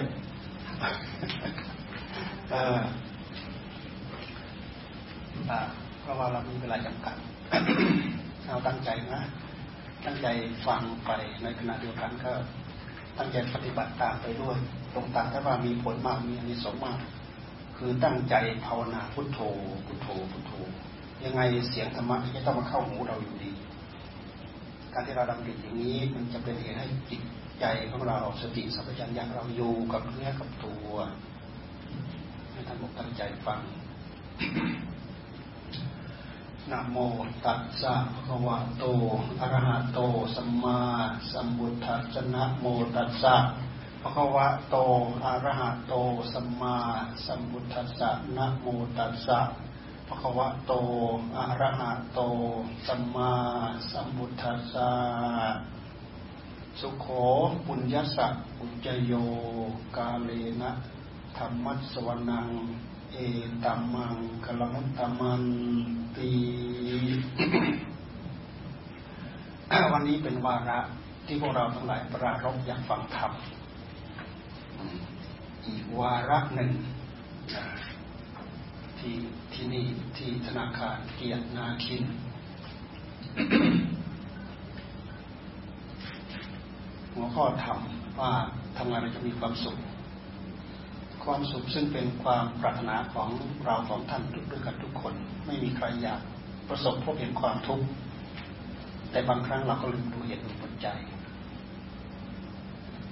[2.50, 2.80] เออ
[6.02, 7.16] เพราะว่าเรามีเวลาจำกัด
[8.48, 9.22] เอาตั้งใจนะ
[10.06, 10.28] ตั้งใจ
[10.66, 11.12] ฟังไป
[11.44, 12.32] ในขณะเดียวกันก็
[13.18, 14.58] ตั้งใจปฏิบัติตามไปด้วย
[14.94, 16.98] ตรงตามถ้าว่ามีผลมากมีอนิสงส์มาก
[17.78, 19.40] คือตั้งใจภาวนาพุทโธ
[19.86, 20.52] พุทโธ พุทโธ
[21.24, 23.52] ยังไงเสียงธรรมะจะต้องมาเข้าหูเราอยู่ดี
[24.94, 27.22] การที่เราดำริอย่างนี้มันจะเป็นเหตุให้จิต
[27.62, 30.92] ใจของเราสติสัมปชัญญะเราอยู่กับเนื้อกับตัว
[32.52, 33.60] ให้ท่านบอกตั้งใจฟัง
[36.72, 36.98] นะโม
[37.46, 38.86] ตัสสะภะคะวะโต
[39.40, 40.00] อะระหะโต
[40.36, 40.80] สัมมา
[41.32, 43.36] สัมพุทธัสสะนะโมตัสสะ
[44.02, 44.76] ภะคะวะโต
[45.26, 45.94] อะระหะโต
[46.34, 46.78] สัมมา
[47.26, 48.68] สัมพุทธัสสะนะโม
[48.98, 49.40] ตัสสะ
[50.08, 50.74] ภะคะวะโต
[51.38, 52.20] อะระหะโต
[52.88, 53.34] สัมมา
[53.92, 54.90] สัมพุทธัสสะ
[56.80, 57.08] สุขโข
[57.66, 59.14] ปุญญสักอุจจโย
[59.98, 60.72] กาเลนะ
[61.38, 62.48] ธรรมัสวนัง
[63.12, 63.18] เอ
[63.64, 64.16] ตัมมัง
[64.46, 65.44] กลมุตตมัน
[66.16, 66.32] ตี
[69.92, 70.80] วันนี้เป็นวาระ
[71.26, 73.32] ที่พวกเราทั้งหลายปรารบอยากฟังธรรม
[75.66, 76.72] อีกวาระหนึ่ง
[79.00, 79.16] ที่
[79.54, 79.86] ที่นี่
[80.18, 82.04] ที่ธนาคารเกียรตินาคิน
[87.20, 87.80] หัวข้อธรรม
[88.20, 88.32] ว่า
[88.78, 89.78] ทำงานเราจะมีความสุข
[91.24, 93.30] ความสุขซึ่งเป็นความปรารถนาของ
[93.66, 95.14] เราของท่านทุกด้วยกันทุกคน
[95.46, 96.22] ไม่มีใครอยาก
[96.70, 97.86] ประสบพบเห็นความทุกข์
[99.12, 100.88] แต่บางครั้งเราก็ลืมดูเหตุผลใจ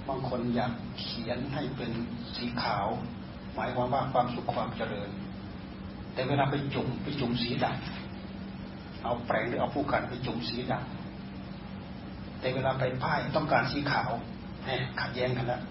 [0.08, 1.90] บางคนอยากเขียนให้เป็น
[2.34, 2.86] สีขาว
[3.54, 5.10] หมายความว่าความสุขความเจริญ
[6.14, 10.97] แต่เวลาไปจุ่มไปจุ่มสีดำเอาแปรงหรือเอาผู้กันไปจุ่มสีดำ
[12.40, 14.10] แต่เวลาไปป้ายต้องการสีขาว
[14.64, 15.62] เนี่ยขัดแย้งกันแล้ว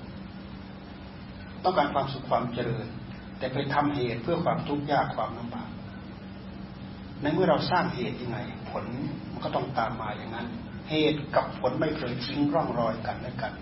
[1.64, 2.88] ต้องการความสุขความเจริญ
[3.38, 5.70] แต่ไปทำเหตุเพื่อความทุกข์ยากความลำบาก
[7.22, 8.38] ในเมื่อเราสร้างเหตุยังไง
[8.70, 8.86] ผล
[9.32, 10.48] มันก็ต้องตามมาอย่างนั้น
[10.90, 13.54] เหตุกับผลไม่เคยทิ้งร่องรอยกันและกัน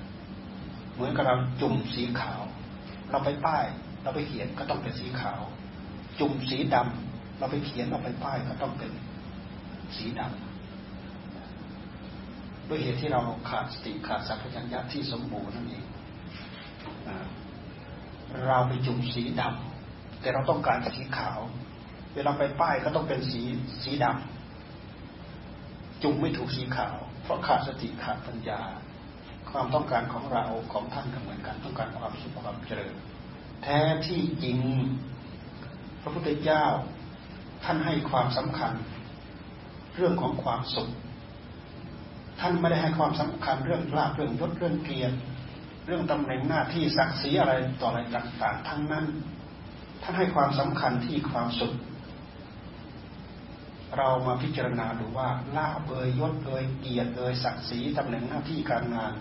[0.94, 2.42] เหมือนกับเราจุ่มสีขาว
[3.10, 3.66] เราไปป้าย
[4.04, 5.42] เราไปเขียนก็ต้องเป็นสีขาว
[6.20, 8.92] จุ่มสีดำเราไปเขียนเราไปป้ายก็ต้องเป็น
[9.96, 10.55] สีดำ
[12.70, 15.86] ด้วยเหตุที่เราขาดสติขาดสัพพัญญะที่สมบูรณ์นั่นเอง
[18.48, 21.40] เราไปจุ่มสีดำแต่เราต้องการสีขาว
[22.16, 23.42] เวลาไปป้ายก็ต้องเป็นสี
[23.84, 28.62] สีดำจุ่มไม่ถูกสีขาว เพราะขาดสติขาดปัญญา
[29.52, 32.96] ความต้องการของเราของท่านก็เหมือนกันต้องการความสุขความเจริญ
[33.64, 34.60] แท้ที่จริง
[36.02, 36.66] พระพุทธเจ้า
[37.64, 38.74] ท่านให้ความสำคัญ
[39.96, 40.90] เรื่องของความสุข
[42.40, 45.16] ท่านไม่ได้ให้ความสำคัญเรื่องลาภเรื่องยศเรื่องเกียรติ
[45.86, 49.06] เรื่องตำแหน่งหน้าที่ศักดิ์ศรีอะไรต่ออะไรต่างๆ ทั้งนั้น
[50.02, 51.74] ท่านให้ความสำคัญที่ความสุข
[53.98, 59.14] เรามาพิจารณาดูว่าลาบเอยยศเอยเกียรติเอยศักดิ์ศรีตำแหน่งหน้าที่การงาน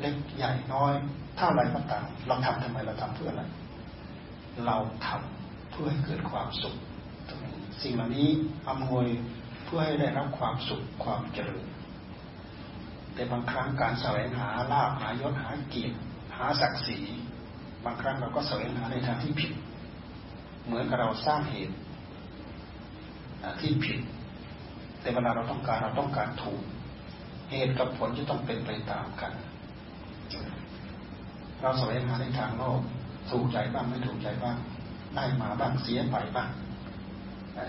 [0.00, 0.92] เล็กใหญ่น้อย
[1.36, 3.42] เท่าไรก็ตามเราทำทำไมเราทำเพื่ออะไร
[4.66, 4.76] เรา
[5.06, 6.74] ทำเพื่อให้เกิดความสุข
[7.82, 8.28] สิ่งเหล่านี้
[8.68, 9.06] อำนวย
[9.64, 11.64] เพื่อให้ได้รับความสุขความเจริญ
[13.14, 15.96] แต่บางครั้งการแสวงหาลาภหายศหาเกียรติ
[16.36, 16.98] หาศักดิ์ศรี
[17.84, 19.52] บางครั้งเราก็แสวงหาในทางที่ผิด
[20.64, 21.74] เหมือนกับเราสร้างเหตุ
[23.60, 23.98] ที่ผิด
[25.00, 26.62] แต่เวลาเราต้องการเราต้องการถูก
[27.50, 29.32] เหตุกับผลจะต้องเป็นไปตามกัน
[31.60, 32.80] เราแสวงหาในทางโลก
[33.30, 34.56] ถูกใจบ้างไม่ถูกใจบ้าง
[35.14, 36.48] ได้มาบ้างเสียไปบ้าง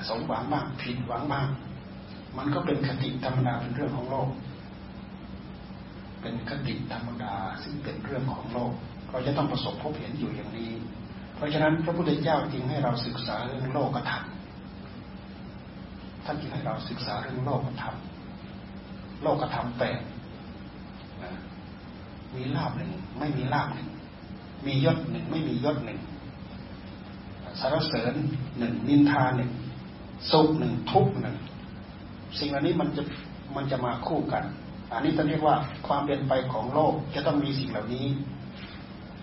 [0.10, 1.47] สมหวังบ้างผิดหวังบ้าง
[2.38, 4.29] มันก็เป็นคติธรรมดาเป็นเรื่องของโลก
[6.26, 8.74] เป็นคติธรรมดาซึ่งเป็นเรื่องของโลก
[9.12, 10.72] เราจะต้องประสบพบเห็นอยู่อย่างนี้
[11.36, 14.24] เพราะฉะนั้นพระพุทธเจ้าจึงให้เราศึกษาเรื่องโลกธรรม
[16.26, 17.96] ท่านจึงให้เราศึกษาเรื่องโลกธรรม
[19.22, 20.00] โลกธรรมแปด
[22.36, 23.90] มีลาบหนึ่งไม่มีลาบหนึ่ง
[24.66, 26.00] มียศหนึ่งไม่มียศหนึ่ง
[27.60, 28.14] สารเสริญ
[28.58, 29.52] หนึ่งนินทาหนึ่ง
[30.32, 31.36] สุขหนึ่งทุกหนึ่ง
[32.40, 33.04] สิ่งเหล่านี้มันจะ
[33.56, 34.44] มันจะมาคู่กัน
[34.93, 35.56] อันนี้ต้องเรียกว่า
[35.88, 38.06] ความเป็นไปของโลกจะต้องมีสิ่งเหล่านี้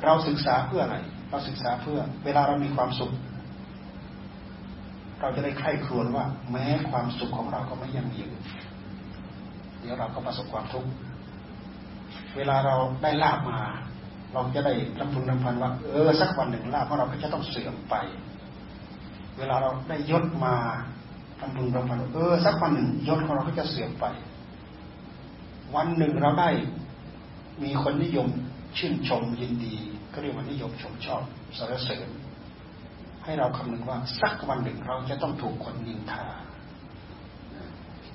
[0.05, 0.97] เราศึกษาเพื่ออะไร
[1.31, 3.13] เราศึกษาเพื่อ เวลาเรามีความสุข
[5.21, 8.33] เราจะได้ใคร่ครวญว่า แม้ความสุขของเราก็ไม่ยั่งยืน
[9.81, 10.91] เดี๋ยวเราก็ประสบความทุกข์
[12.37, 13.59] เวลาเราได้ลาบมา
[14.33, 17.95] เราจะได้ลำพึงลำพันว่า เออสักวันหนึ่งลาบของเราก็จะต้องเสื่อมไป
[19.39, 20.55] เวลาเราได้ยศมา
[21.41, 24.07] ลำพึงลำพันเออสักวันหนึ่งยศของเราก็จะเสื่อมไป
[25.75, 26.51] วันหนึ่งเราได้
[27.65, 28.29] มีคนนิยม
[28.79, 29.75] ชื่นชมยินดี
[30.13, 31.23] ก็เรียกว่านิยมชมชอบ
[31.57, 32.09] สรรเสริญ
[33.25, 36.25] ให้เราคำนึงว่าสักวันหนึ่งเราจะต้องถูกคนนินทา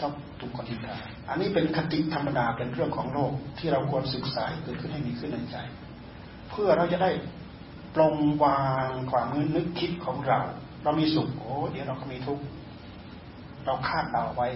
[0.01, 0.95] ต้องถูกคนนินทา
[1.29, 5.57] อันนี้เป็นคติธรรมดาเป็นเรื่องของโลกที่เราควรศึกษาเกิดขึ้นให้มีขึ้นในใจ
[6.49, 7.11] เพื่อเราจะได้
[7.95, 10.39] ปลงวางความนึกคิดของเรา
[10.83, 12.43] เรามีสุขโอ้เดี๋ยวเราก็มีทุกข์
[13.65, 14.47] เราคาดเดาไว้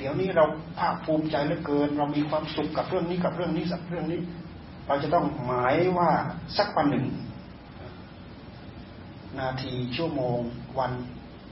[0.00, 0.44] เดี๋ยวนี้เรา
[0.78, 4.20] ภาคภูมิใจเหลือเกิน เรามีความสุขกับเรื่องนี้กับเรื่องนี้สักเรื่องนี้
[4.86, 6.10] เราจะต้องหมายว่า
[6.58, 7.06] สักวันหนึ่ง
[9.40, 10.38] นาทีชั่วโมง
[10.78, 10.92] วัน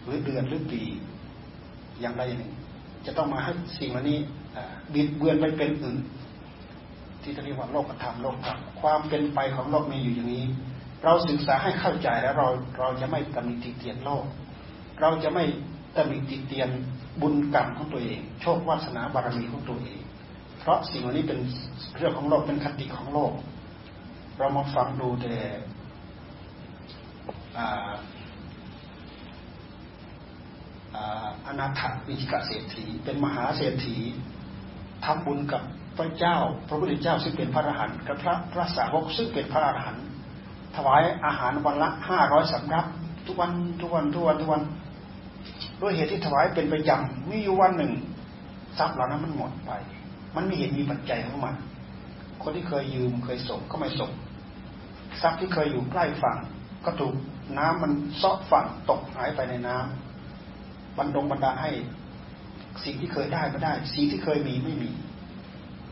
[0.03, 0.83] หรือเดือนหรือปี
[2.01, 2.53] อย่างใดอย่างหนึ่ง
[3.07, 4.19] จะต้องมาให้สิ่งเหล่านี้
[4.95, 5.99] บิดเบือนไปเป็นอื่น
[7.23, 10.45] ที่เรียกว่าโลกธรรมโลกธรรมความเป็นไปของโลกมีอยู่อย่างนี้
[11.05, 14.25] เราศึกษาให้เข้าใจแล้วเราเราจะไม่ตำหนิติเตียนโลก
[15.01, 15.45] เราจะไม่
[15.97, 16.71] ตำหนิติเตียน
[17.21, 20.01] บุญกรรมของตัวเอง โชควาสนาบารมีของตัวเอง
[20.61, 21.39] เพราะสิ่งเหล่านี้เป็น
[21.97, 23.33] เรื่องของโลกเป็นคติของโลก
[24.39, 25.35] เรามาฟังดูแต่
[31.47, 33.97] อนาถวิจิกเศรษฐี เป็นมหาเศรษฐี
[35.05, 35.63] ทำบุญกับ
[35.99, 36.37] พระเจ้า
[36.69, 40.05] พระพุทธเจ้าซึ่งเป็นพระอรหันต์กับพระพระสาวกซึ่งเป็นพระอรหันต์
[40.77, 42.87] ถวายอาหารวันละห้าร้อยสำรับ
[43.27, 44.63] ทุกวันทุกวันทุกวันทุกวัน
[45.81, 47.93] ด้วยเหตุที่ถวายเป็นประจำมีอยู่วันหนึ่ง
[48.79, 49.71] ทรัพย์เหล่านั้นมันหมดไป
[50.37, 51.55] มันมีเหตุมีปัจจัยของมัน
[52.43, 54.11] คนที่เคยยืมเคยส่งก็ไม่ส่ง
[55.23, 56.37] ทรัพย์ที่เคยอยู่ใกล้ฝั่ง
[56.85, 57.15] ก็ถูก
[57.59, 61.71] น้ำมันซอกฝั่งตกหายไปในน้ำบรรดงบรรดาให้
[62.85, 64.91] สิ่งที่เคยได้ไม่ได้ สิ่งที่เคยมีไม่มี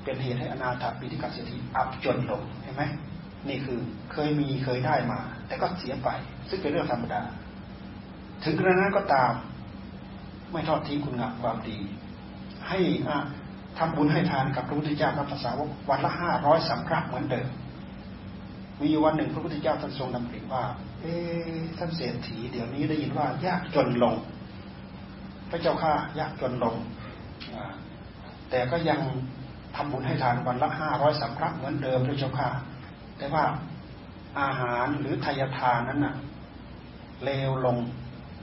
[0.05, 2.83] เป็นเหตุให้อนาถาปิธิกัสเศรษฐีอับจนลงเห็นไหม
[3.49, 3.79] นี่คือ
[4.12, 6.09] เคยมีเคยได้มา แต่ก็เสียไป
[6.49, 7.22] ซึ่งเป็นเรื่องธรรมดา
[8.44, 9.33] ถึงกระนั้นก็ตาม
[10.57, 11.79] ไม่ทอดทิ้งคุณงามความดี
[12.69, 12.79] ให้
[13.79, 17.49] ทำบุญให้ทานกับพระพุทธเจ้าพระภาษาวกวันละห้าร้อยสำรับเหมือนเดิม
[18.83, 20.64] มีวันหนึ่งพระพุทธเจ้าท่านทรงดำริว่า
[21.01, 21.14] เอ๊
[21.79, 24.14] ท่านเศรษฐีเดี๋ยวนี้ได้ยินว่ายากจนลง
[25.51, 26.75] พระเจ้าข้ายากจนลง
[28.51, 29.01] แต่ก็ยัง
[29.77, 32.49] ทำบุญให้ทานวันละห้าร้อยสำรับเหมือนเดิมพระเจ้าข้า
[33.19, 33.45] แต่ว่า
[34.40, 36.14] อาหารหรือทายทานนั้นน่ะ
[37.25, 37.77] เลวลง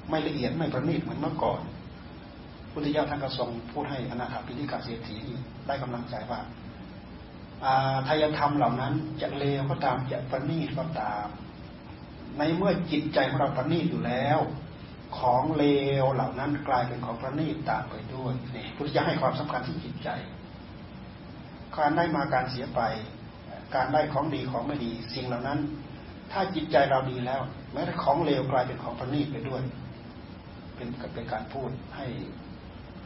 [0.09, 1.61] ไม่ละเอียดไม่ประณีตเหมือนเมื่อก่อน
[2.73, 5.17] พุทธเจ้าท่านก็ทรงพูดให้อนาถาปิฎกเศรษฐี
[5.67, 6.39] ได้กำลังใจว่า
[8.07, 11.27] ทายธรรมเหล่านั้นจะเลวก็ตามจะประณีตก็ตาม
[12.37, 14.39] ในเมื่อจิตใจของเราประณีตอยู่แล้ว
[15.17, 15.65] ของเล
[16.03, 20.09] วเหล่านั้นกลายเป็นของประณีตตามไปด้วยนี่พุทธเจ้าให้ความสำคัญที่จิตใจ
[21.77, 22.81] การได้มาการเสียไป
[23.75, 25.59] การได้ของดีของไม่ดี สิ่งเหล่านั้น
[26.31, 27.41] ถ้าจิตใจเราดีแล้ว
[27.73, 29.61] แม้แต่ของเลวกลายเป็นของประณีตไปด้วย
[30.75, 32.07] เป็นเป็นการพูดให้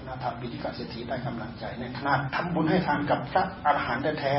[0.07, 4.33] นาถบิจิกาเศรษฐีได้กำลังใจในขนาดทำบุญให้ทานกับพระอรหันต์แท้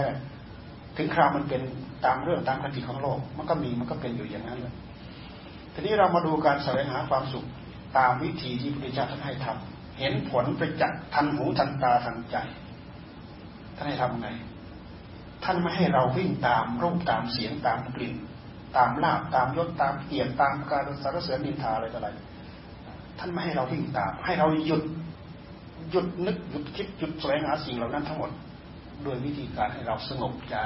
[0.46, 1.62] ๆถึงคราวมันเป็น
[2.04, 4.74] ตามเรื่องตามคติของโลก มันก็มีมันก็เป็นอยู่อย่างนั้นเลย
[5.74, 7.46] ทีนี้เรามาดูการแสวงหาความสุข
[7.98, 12.36] ตามวิธีที่พระพุทธเจ้าท่านให้ทำเห็นผลไปจักทันหูทันตาทันใจ
[13.76, 14.28] ท่านให้ทำไง
[15.44, 18.14] ท่านไม่ให้เราวิ่งตามรูปตามเสียงตามกลิ่น
[18.76, 22.08] ตามลาบตามยศตามเกียรติตามการสารเสริญนินทาอะไรต่ออะไร
[23.18, 24.82] ท่านไม่ให้เราวิ่งตาม ให้เราหยุด
[25.90, 28.30] หยุดนึกหยุดคิดหยุดแสวงหาสิ่งเหล่านั้นทั้งหมด
[29.04, 30.56] โดยวิธีการให้เราสงบใจ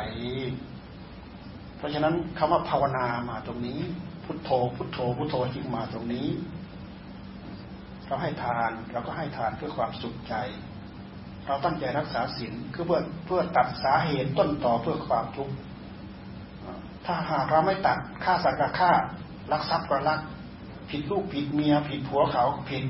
[1.77, 3.81] เพราะฉะนั้นคำว่าภาวนามาตรงนี้
[4.25, 6.29] พุทโธ พุทโธ พุทโธจึงมาตรงนี้
[8.07, 10.35] เราให้ทานเราก็ให้ทานเพื่อความสุขใจ
[11.47, 15.55] เราตั้งใจรักษาศีลคือเพื่อเพื่อตัดสาเหตุต้นต่อเพื่อความทุกข์
[17.07, 18.93] ถ้าหากเราไม่ตัดฆ่าสัตว์ก็ฆ่า
[19.53, 20.21] ลักทรัพย์ก็ลัก
[20.91, 22.85] ผิดลูกผิดเมีย ผิดผัวเขาผิด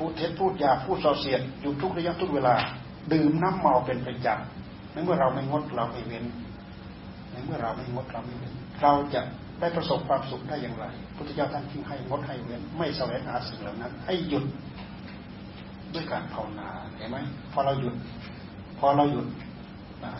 [0.00, 2.54] พูดเท็จพูดยาพูดส่อเสียดอยู่ทุกระยะทุกเวลา
[3.12, 6.24] ดื่มน้ำเมาเป็นประจำในเมื่อเราไม่งดเราไม่เว้น
[7.32, 9.20] ในเมื่อเราไม่งดเราไม่เว้นเราจะ
[9.60, 10.84] ได้ประสบความสุขได้อย่างไร
[11.16, 14.44] พุทธเจ้าท่านจึงให้งดให้เว้นไม่แสวงหาสิ่งเหล่านั้น ให้หยุด
[15.94, 17.16] ด้วยการภาวนาเห็นไหม
[17.52, 17.94] พอเราหยุด
[18.78, 19.26] พอเราหยุด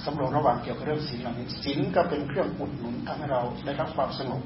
[0.06, 4.42] สำรวจระหว่างเกี่ยวกับเรื่องศีลเหล่านี้ศีลก็เป็นเครื่องอุดหนุนทำให้เราได้รับความสงบ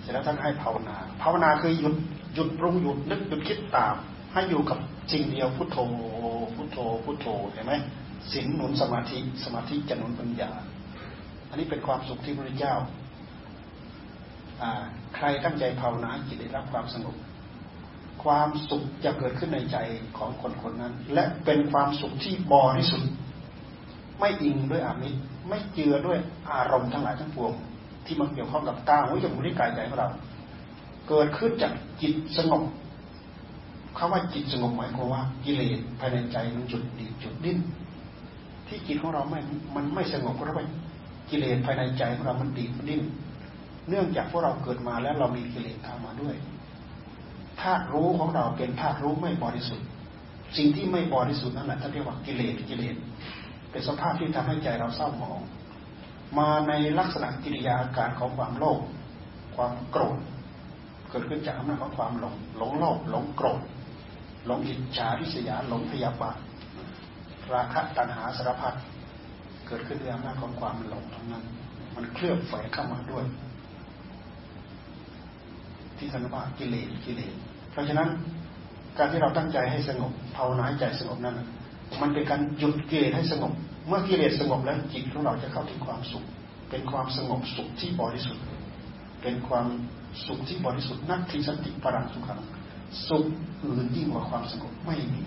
[0.00, 1.94] เสร็จแล้วท่านให้ภาวนา ภาวนาคือหยุด
[2.34, 3.96] หยุดปรุงหยุดนึกหยุดคิดตาม
[4.34, 4.78] ให้อยู่กับ
[5.10, 5.78] จริงเดียวพุทโธ
[6.54, 7.72] พุทโธพุทโธเห็นไหม
[8.32, 10.50] ศีลหนุนสมาธิสมาธิจะหนุนปัญญา
[11.48, 12.74] อันนี้เป็นความสุขที่พระเจ้า
[15.16, 17.16] ใครตั้งใจภาวนาจิตได้รับความสงบ
[18.24, 19.76] ความสุขจะเกิดขึ้นในใจ
[20.18, 23.10] ของคนคนนั้น และเป็นความสุขที่บริสุทธิ์
[24.18, 25.18] ไม่อิงด้วยอามิตร
[25.48, 26.18] ไม่เจือด้วย
[26.52, 27.52] อารมณ์ทั้งหลายทั้งปวง
[28.06, 30.08] ที่มันเกี่ยวข้องกับตาหูจมูกลิ้นกายใจของเรา
[31.08, 32.62] เกิดขึ้นจากจิตสงบ
[33.98, 37.58] คำว่าจิตสงบหมายความว่ากิเลสภายในใจมันจุดดีจุดดิ้น
[38.66, 39.40] ที่จิตของเราไม่
[39.76, 40.66] มันไม่สงบเพราะว่า
[41.30, 43.02] กิเลสภายในใจของเรามันดีมันดิ้น
[43.88, 46.36] เนื่องจากพวกเราเกิดมาแล้วเรามีกิเลสตามมาด้วย
[47.60, 49.86] ธาตุรู้ของเราเป็นธาตุรู้ไม่บริสุทธิ์
[50.56, 52.96] สิ่งที่ไม่บริสุทธิ์นั่นแหละท่านเรียกว่ากิเลสกิเลส
[53.70, 55.40] เป็นสภาพที่ทำให้ใจเราเศร้าหมอง
[56.38, 58.80] มาในลักษณะกิริยาอาการของความโลภ
[59.56, 60.18] ความโกรธ
[61.10, 63.60] เกิดขึ้นจากอำนาจของความหลงหลงโลภหลงโกรธ
[64.46, 66.38] หลงอิจฉาริษยาหลงพยาบาท
[67.52, 68.74] ราคะตัณหาสารพัด
[69.66, 71.44] เกิดขึ้นด้วยอำนาจของความหลงทั้งนั้น
[71.96, 73.24] มันเคลือบแฝงเข้ามาด้วย
[75.98, 77.34] ที่ธนว่ากิเลสกิเลส
[77.70, 78.08] เพราะฉะนั้น
[78.98, 81.36] การที่เราตั้งใจให้สงบภาวนาใจสงบนั้น
[82.00, 83.52] มันเป็นการหยุดกิเลสให้สงบ
[83.88, 86.24] เมื่อกิเลสสงบแล้วจิตของเราจะเข้าถึงความสุข
[86.70, 88.44] เป็นความสงบสุขที่บริสุทธิ์
[89.22, 89.66] เป็นความ
[90.26, 92.40] สุขที่บริสุทธิ์นักทิสันติปรังสุขัง
[93.08, 93.26] สุข
[93.64, 95.22] อื่นยิ่งกว่าความสงบไม่มี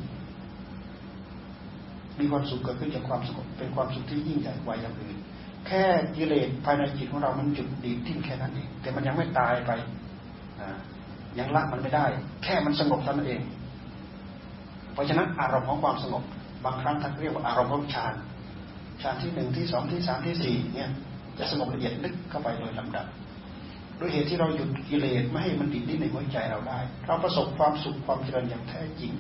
[2.20, 5.18] มีความสุขเกิดขึ้นจากความสงบเป็นความสุขที่ยิ่งใหญ่กว่าอย่างอื่น
[5.68, 5.84] แค่
[6.16, 9.72] กิเลสภายในจิตของเรามันหยุดดีทิ้งแค่นั้นเองแต่มันยังไม่ตายไป
[11.40, 12.06] ยังละมันไม่ได้
[12.44, 13.42] แค่มันสงบเท่านั้นเอง
[14.94, 16.24] เพราะฉะนั้นอารมณ์ของความสงบ
[16.66, 18.14] บางครั้งท่านเรียกว่าอารมณ์ของฌาน
[19.02, 20.90] ฌานที่หนึ่งที่สองที่สามที่สี่เนี่ย
[21.40, 23.06] จะสงบละเอียดลึกเข้าไปโดยลำดับ
[24.00, 29.14] ด้วยเหตุที่เราหยุดกิเลสไม่ให้มันติดดิ้นในหัวใจเราได้ เราประสบความสุขความเจริญอย่างแท้จริง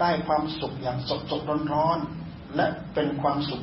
[0.00, 1.98] ได้ความสุขอย่างสดสดร้อนร้อน
[2.56, 3.62] และเป็นความสุข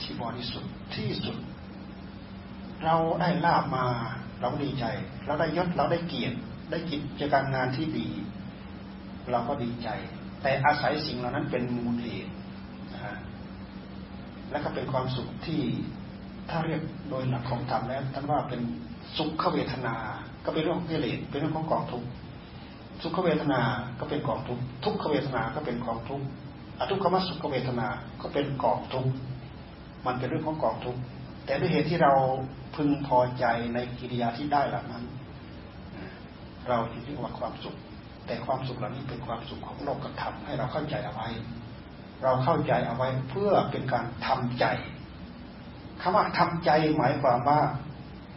[0.00, 1.36] ที่บริสุทธิ์ที่สุด
[2.84, 3.84] เราได้ลาบมา
[4.40, 4.84] เราดีใจ
[5.26, 6.36] เราได้ยศเราได้เกียรติ
[6.70, 8.08] ได้กิจการงานที่ดี
[9.30, 9.88] เราก็ดีใจ
[10.42, 12.32] แต่อาศัยสิ่งเหล่านั้นเป็นมูลเหตุ
[12.92, 13.16] นะฮะ
[14.50, 15.60] และก็เป็นความสุขที่
[16.50, 16.80] ถ้าเรียก
[17.10, 18.60] โดยหลักของธรรมแล้วท่านว่าเป็น
[19.16, 19.94] สุขเวทนา
[20.44, 22.08] ก็เป็นเรื่องของกิเลสเป็นเรื่องของกองทุกข์
[23.02, 23.60] สุขเวทนา
[24.00, 26.26] ก็เป็นกองทุกข์ทุกขเวทนา ก็เป็นกองทุกข์
[26.78, 27.86] อทุกขมสุขเวทนา
[28.22, 29.12] ก็เป็นกองทุกข์
[30.06, 31.00] มันเป็นเรื่องของกองทุกข์
[31.46, 32.12] แต่ด้วยเหตุที่เรา
[32.76, 35.04] พึงพอใจในกิริยาที่ได้เหล่านั้น
[36.68, 37.76] เราจึงเรียกว่าความสุข
[38.26, 41.28] แต่ความสุขเหล่านี้เป็นความสุขของโลกธรรมให้เราเข้าใจเอาไว้
[42.22, 44.64] เราเข้าใจเอาไว้เพื่อเป็นการทำใจ
[46.06, 47.60] คำว่าทำใจหมายความว่า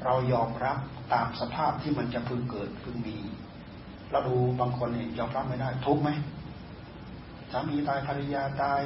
[0.05, 0.77] เรายอมรับ
[1.13, 3.17] ตามสภาพที่มันจะพึงเกิดพึงมี
[4.11, 6.09] เราดูบางคนเนี่ยยอมรับไม่ได้ทุกไหม
[7.51, 8.81] สามีตายภรรยาตาย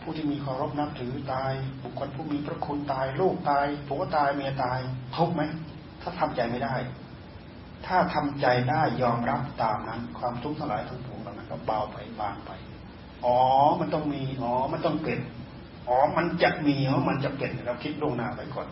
[0.00, 1.52] ผู้ที่มีเคารพนับถือตาย
[1.82, 4.78] บุคคลผู้มีพระคุณตายลูกตายผัวตายเมียตาย
[5.16, 5.42] ทุกไหม
[6.02, 6.74] ถ้าทำใจไม่ได้
[7.86, 12.50] ถ้าทำใจได้ยอมรับตามนั้น ความทุกข์ทั้งหลายทั้งปวงเหล่านั้นก็เบาไปบางไป
[13.24, 13.38] อ๋อ
[13.80, 15.18] มันต้องมีอ๋อมันต้องเป็น
[15.88, 18.68] อ๋อ มันจะมีอ๋อมันจะเป็นเราคิดล่วงหน้าไปก่อน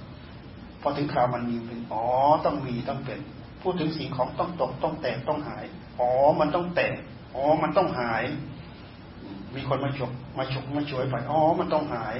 [0.81, 2.05] พอถึงคราวมันมีเป็นอ๋อ
[2.45, 3.21] ต้องมีต้องเป็น
[3.63, 5.65] พูดถึงสิ่งของต้องตกต้องแตกต้องหาย
[6.01, 6.11] อ๋อ
[6.41, 6.97] มันต้องแตก
[7.35, 8.23] อ๋อมันต้องหาย
[9.55, 12.17] มีคนมาฉกมาฉกมาช่วยไปอ๋อมันต้องหาย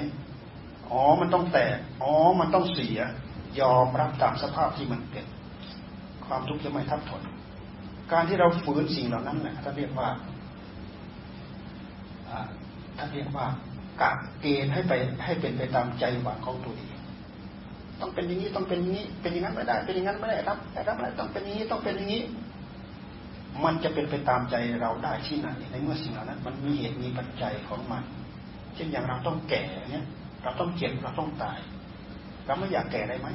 [0.91, 3.01] อ๋อมันต้องแตกอ๋อมันต้องเสีย
[3.61, 5.25] ยอมรับตามสภาพที่มันเป็น
[6.27, 7.23] ความทุกข์จะไม่ทับถน
[8.13, 10.09] การที่เราฝืนสิ่งเหล่านั้นแหละท่านเรียกว่า
[12.97, 13.47] ท่านเรียกว่า
[14.01, 14.93] กะเกณฑ์ให้ไป
[15.25, 16.89] ให้เป็นไปตามใจหวังของตัวเอง
[18.01, 22.23] ต้องเป็นอย่างนี้ต้องเป็นอย่างนี้ เป็นอย่างนั้นไม่ได้ เป็นอย่างนั้นไม่ได้รับได้รับอะไรต้องเป็นอย่างนี้ต้องเป็นอย่างนี้
[23.65, 28.03] มันจะเป็นไปตามใจเราได้ที่ไหนในเมื่อสิ่งเหล่านั้น มันมีเหตุมีปัจจัยของมัน
[28.75, 30.07] เช่นอย่างเราต้องแก่เนี่ย
[30.43, 31.59] เราต้องเจ็บเราต้องตาย
[32.47, 33.29] เราไม่อยากแก่ได้ไหม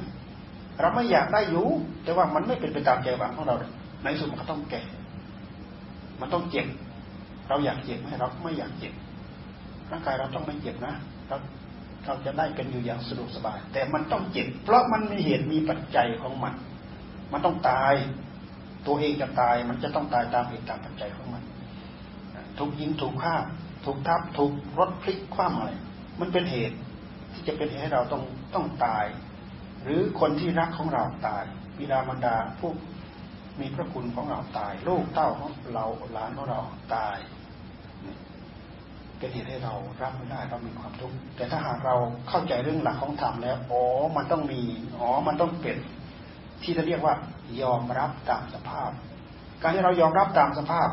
[0.80, 1.66] เราไม่อยากได้อยู่
[2.04, 3.56] แต่ว่ามันไม่เป็นไปตามใจหวังของเรา
[4.04, 4.82] ในสุดมันก็ต้องแก่
[6.20, 6.66] มันต้องเจ็บ
[7.48, 8.92] เราอยากเจ็บไหมเราไม่อยากเจ็บ
[9.90, 10.94] ร่างกายเราต้องไม่เจ็บนะ
[11.28, 11.36] เรา
[12.06, 16.54] เราจะได้เป็นอยู่อย่างสะดวกสบาย แต่มันต้องเจ็บ เพราะมันมีเหตุมีปัจจัยของมัน
[17.32, 17.94] มันต้องตาย
[18.86, 21.42] ตัวเองจะตาย มันจะต้องตายตามเหตุตามปัจจัยของมัน
[22.58, 23.36] ถูกยิงถูกฆ่า
[23.84, 25.72] ถูกทับถูกรถพลิกคว่ำอะไร
[26.20, 26.76] มันเป็นเหตุ
[27.32, 28.22] ที่จะเป็นเหตุให้เราต้อง
[28.54, 29.06] ต้องตาย
[29.82, 31.44] หรือคนที่รักของเราตาย
[31.78, 32.70] บิดามารดาผู้
[33.60, 36.60] มีพระคุณของเราตาย ลูกเต้าของเราหลานของเรา
[36.94, 37.16] ตาย
[39.18, 41.96] เป็นเหตุให้เรารับไม่ได้เรามีความทุกข์แต่ถ้าหากเรา
[42.28, 43.82] เข้าใจเรื่องหลักของธรรมแล้วอ๋อ
[44.16, 44.62] มันต้องมี
[44.98, 45.78] อ๋อมันต้องเป็น
[46.62, 47.14] ที่จะเรียกว่า
[47.62, 48.90] ยอมรับตามสภาพ
[49.62, 50.88] การที่เรายอมรับตามสภาพ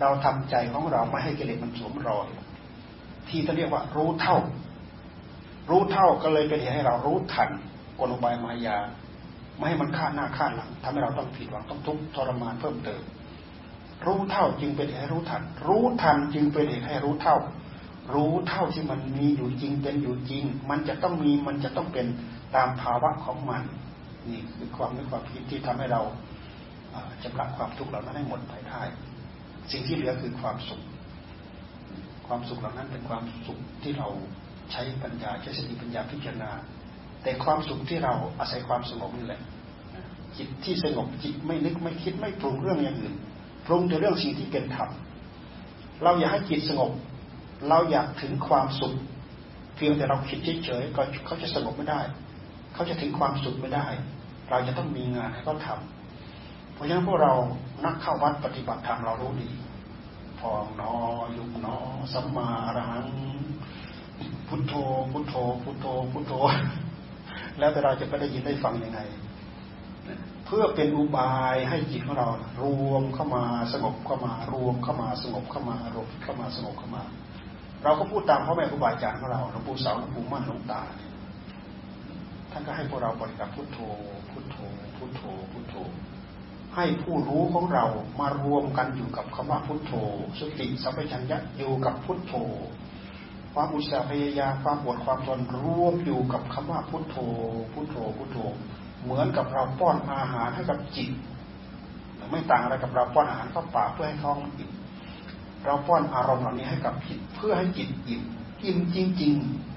[0.00, 2.26] เราทำใจของเราไม่ให้กิเลสมันสวมรอย
[3.28, 4.36] ที่จะเรียกว่ารู้เท่า
[5.70, 7.48] รู้เท่าก็เลยเป็นเหตุให้เรารู้ทัน
[7.98, 8.78] กลอุบายมายา
[9.56, 13.02] ไม่ให้มันฆ่าหน้าฆ่าหลังทำให้เราต้องผิดหวังต้องทุกข์ทรมานเพิ่มเติม
[14.06, 17.36] รู้เท่าจึงเป็นเหตุให้รู้ทัน รู้ทันจึงเป็นเหตุให้รู้เท่า
[18.14, 22.06] รู้เท่าที่มันมีอยู่จริงเป็นอยู่จริง มันจะต้องมีมันจะต้องเป็น
[22.56, 23.62] ตามภาวะของมัน
[24.30, 26.02] นี่คือความนึกความคิดที่ทำให้เรา
[27.22, 28.82] จำระความทุกข์เหล่านั้นให้หมดไปได้
[29.72, 30.80] สิ่งที่เหลือคือความสุข
[32.26, 34.08] ความสุขเหล่านั้นเป็นความสุขที่เรา
[34.72, 36.50] ใช้ปัญญาใช้สติปัญญาพิจารณา
[37.22, 39.40] แต่ความสุขที่เราอาศัยความสงบนี่แหละ
[40.36, 43.14] จิตที่สงบจิตไม่นึกไม่คิดไม่ปรุงเรื่องอย่างอื่น
[43.66, 44.90] ปรุงแต่เรื่องสิ่งที่เป็นธรรม
[46.02, 46.90] เราอยากให้จิตสงบ
[47.68, 48.94] เราอยากถึงความสุข
[49.76, 52.00] เพียงแต่เราคิดเฉยๆก็เขาจะสงบไม่ได้
[52.74, 53.86] เขาจะถึงความสุขไม่ได้
[54.50, 55.80] เราจะต้องมีงานให้เขาทา
[56.74, 57.32] เพราะฉะนั้นพวกเรา
[57.84, 59.48] นักเข้าวัดปฏิบัติธรรมเรารู้ดี
[60.38, 60.92] พองนอ
[61.36, 61.76] ยุบนอ
[62.12, 63.06] สัมมาอรหัง
[64.48, 64.74] พุทโธ
[65.12, 66.32] พุทโธพุทโธพุทโธ
[67.58, 69.00] แล้วแต่เราจะไปได้ยินได้ฟังยังไง
[70.46, 72.28] เพื่อเป็นอุบายให้จิตของเรา
[72.62, 77.02] รวมเข้ามาสงบเข้ามารวมเข้ามาสงบเข้ามารวมเข้ามาสงบเข้ามา
[77.84, 80.82] เราก็พูดตามพ่อแม่ครูบาอาจารย์ของเราหลวงปู่เสาหลวงปู่มั่นหลวงตา
[82.50, 83.78] ท่านก็ให้พวกเราบริกรรมพุทโธ
[84.30, 84.56] พุทโธ
[84.96, 85.22] พุทโธ
[85.52, 85.74] พุทโธ
[86.76, 87.84] ให้ผู้รู้ของเรา
[88.20, 89.92] มารวมกันอยู่กับคำว่าพุทโธ
[90.38, 92.34] สติสัมปชัญญะอยู่กับพุทโธ
[93.54, 97.16] ความอุตสาห์พยายามความปวดความทนรวมอยู่กับคำว่าพุทโธ
[97.72, 98.38] พุทโธ พุทโธ
[99.02, 101.10] เหมือนกับเราป้อนอาหารให้กับจิต
[102.30, 104.70] ไม่ต่างอะไรกับเราป้อนอาหารเข้าปากเพื่อให้ท้องอิ่ม
[105.64, 108.22] เราป้อนอารมณ์เหล่านี้ให้กับจิตเพื่อให้จิตอิ่ม
[108.64, 109.34] อิ่มจริง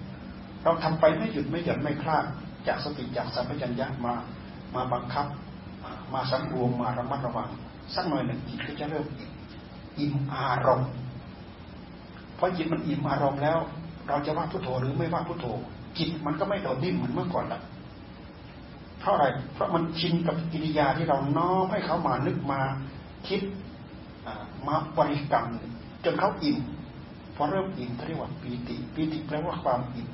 [0.09, 2.25] ๆ เราทำไปไม่หยุดไม่หย่อนไม่คลาด
[2.67, 4.13] จากสติจากสัมปชัญญะมา
[4.75, 5.25] มาบังคับ
[6.13, 7.49] มาสังรวมมาระมัดระวัง
[7.95, 9.05] สักหน่อยหนึ่งจิตก็จะเริ่ม
[9.99, 10.89] อิ่มอารมณ์
[12.35, 13.57] เพราะจิตมันอิ่มอารมณ์แล้ว
[14.07, 15.45] เราจะว่าพุทโธหรือไม่ว่าพุทโธ
[15.97, 17.61] จิตมันก็ไม่โดดดิ้นเหมือนเมื่อก่อนละ
[18.99, 22.61] เพราะอะไรเพราะมันชินกับกิริยาที่เราน้อมให้เขามานึกมา
[23.27, 23.41] คิด
[24.67, 25.45] มาบริกรรม
[26.05, 26.57] จนเขาอิ่ม
[27.35, 30.09] พอเริ่มอิ่มเรียกว่าปีติปีติแปลว่าความอิ่ม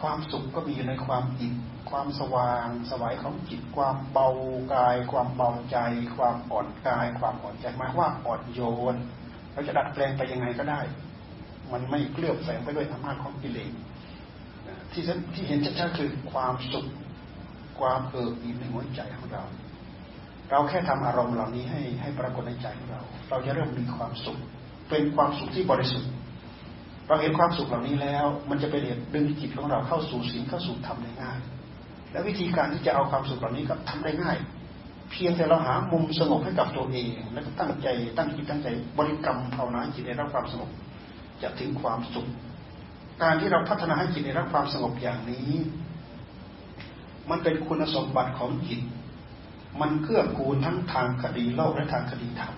[0.00, 1.54] ความสุขก็มีอยู่ในความอิ่ม
[1.90, 4.28] ความสว่างสวายของจิตความเบา
[4.74, 5.76] กาย ความเบาใจ
[6.16, 8.60] ความอ่อนกาย ความอ่อนใจหมายว่าอ่อนโย
[8.94, 8.96] น
[9.52, 10.80] เราจะดัดแปลงไปยังไงก็ได้
[11.72, 13.72] มันไม่เคลือบแฝงไปด้วยอำนาจของกิเลส
[14.92, 15.02] ที่
[15.34, 16.86] ที่เห็นชัดๆคือความสุข
[17.80, 19.44] ความเอิบอิ่มในหัวใจของเรา
[20.52, 24.38] เราแค่ทำอารมณ์เหล่านี้ให้ให้ปรากฏในใจของเรา เราจะเริ่มมีความสุข
[24.90, 26.10] เป็นความสุขที่บริสุทธิ์
[27.08, 31.38] เราเห็นความสุขเหล่านี้แล้ว มันจะเป็นเหตุดึงจิตของเราเข้าสู่สิ่งเข้าสู่ธรรมได้ง่าย
[32.12, 34.38] และวิธีการที่จะเอาความสุขเหล่านี้ก็ทำได้ง่าย
[35.10, 37.88] เพียงแต่เราหามุมสงบให้กับตัวเอง แล้วก็ตั้งใจ
[38.18, 40.70] ตั้งจิตตั้งใจบริกรรมภาวนาจิตได้รับความสงบ
[41.42, 42.28] จะถึงความสุข
[43.22, 45.50] การที่เราพัฒนาให้จิตได้รับความสงบอย่างนี้
[47.30, 48.80] มันเป็นคุณสมบัติของจิต
[49.80, 52.54] มันเกื้อกูลทั้งทางคดีโลกและทางคดีธรรม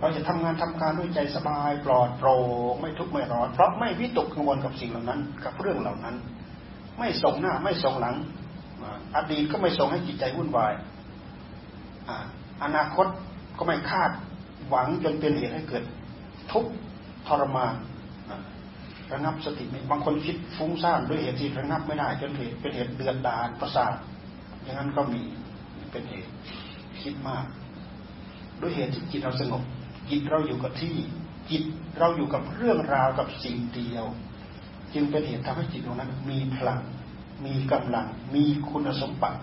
[0.00, 2.34] เราจะทำงานทำการด้วยใจสบายปลอดโปร่
[2.72, 6.16] งไม่ทุกข์ไม่ร้อน เพราะไม่วิตกกังวลกับสิ่งเหล่านั้น กับเรื่องเหล่านั้น
[6.98, 8.16] ไม่ส่งหน้าไม่ส่งหลัง
[9.16, 10.72] อดีตก็ไม่ส่งให้จิตใจวุ่นวาย
[12.64, 13.06] อนาคต
[13.58, 14.10] ก็ไม่คาด
[14.68, 15.84] หวังจนเป็นเหตุให้เกิด
[16.52, 16.72] ทุกข์
[17.26, 17.74] ทรมาน
[19.12, 23.94] ระงับสติบางคนคิดฟุ้งซ่านด้วยเหตุที่ระงับไม่ได้จนเหตุเป็นเหตุเดือดดาลประสาท
[24.62, 25.22] อย่างนั้นก็มี
[25.90, 26.32] เป็นเหตุ
[27.00, 27.46] คิดมาก
[28.60, 29.62] ด้วยเหตุที่จิตเราสงบ
[30.10, 30.94] จิตเราอยู่กับที่
[31.50, 31.62] จิต
[31.98, 34.04] เราอยู่กับเรื่องราวกับสิ่งเดียว
[34.94, 36.80] จึงเป็นเหตุทำให้จิตตรงนั้น มีพลัง
[37.44, 39.40] มีกำลัง มีคุณสมบัติ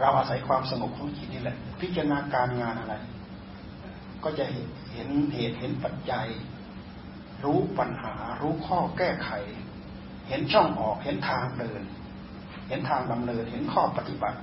[0.00, 2.94] เราอาศัยความสงบของจิตนี่แหละ พิจารณาการงานอะไร
[4.24, 4.44] ก็จะ
[4.92, 6.26] เห็นเหตุเห็นปัจจัย
[7.44, 9.30] รู้ปัญหา รู้ข้อแก้ไข
[10.28, 11.82] เห็นช่องออกเห็นทางเดิน
[12.68, 14.38] เห็นทางดำเนินเห็นข้อปฏิบัติ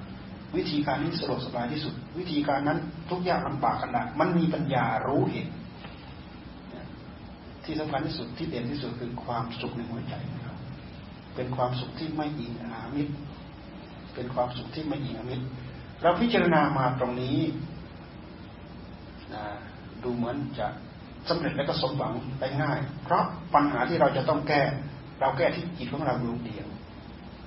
[0.55, 2.79] วิธีการนี้สะดวกสบายที่สุด วิธีการนั้น
[3.09, 5.47] ทุกอย่างลำบากขนาดมันมีปัญญารู้เห็น
[7.63, 10.55] ที่สำคัญที่สุดที่เด่นที่สุดคือความสุขในหัวใจของเรา
[11.35, 13.13] เป็นความสุขที่ไม่อิงอามิตร
[14.15, 15.45] เป็นความสุขที่ไม่อิงอามิตร
[16.01, 17.39] เราพิจารณามาตรงนี้
[20.03, 20.67] ดูเหมือนจะ
[21.29, 23.23] สำเร็จและก็สมหวังได้ง่าย เพราะ
[23.53, 24.61] ปัญหาที่เราจะต้องแก้
[25.19, 26.67] เราแก้ที่จิตของเราดวงเดียว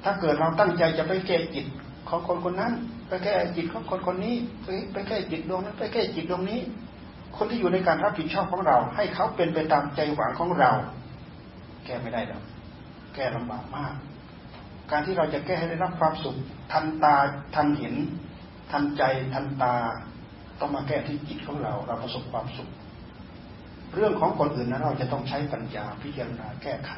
[0.04, 1.66] ถ้าเกิดเราตั้งใจจะไปแก้จิต
[2.08, 2.72] ของคนคนนั้น
[3.08, 4.34] ไปแก้จิตของคนคนนี้
[4.92, 6.60] ไปแก้จิตดวงนั้น ไปแก้จิตดวงนี้
[7.36, 10.70] คนที่อยู่ในการรับผิดชอบของเรา ให้เขาเป็นไปตามใจหวังของเรา
[11.84, 12.42] แก้ไม่ได้หรอก
[13.14, 13.94] แก้ลำบากมาก
[14.90, 16.36] การที่เราจะแก้ให้ได้รับความสุข
[16.72, 17.14] ทันตา
[17.54, 17.94] ทันเห็น
[18.72, 19.02] ทันใจ
[19.34, 19.74] ทันตา
[20.60, 22.70] ต้องมาแก้ที่จิตของเรา เราประสบความสุข
[23.94, 26.90] เรื่องของคนอื่นนั้นเราจะต้องใช้ปัญญาพิจารณาแก้ไข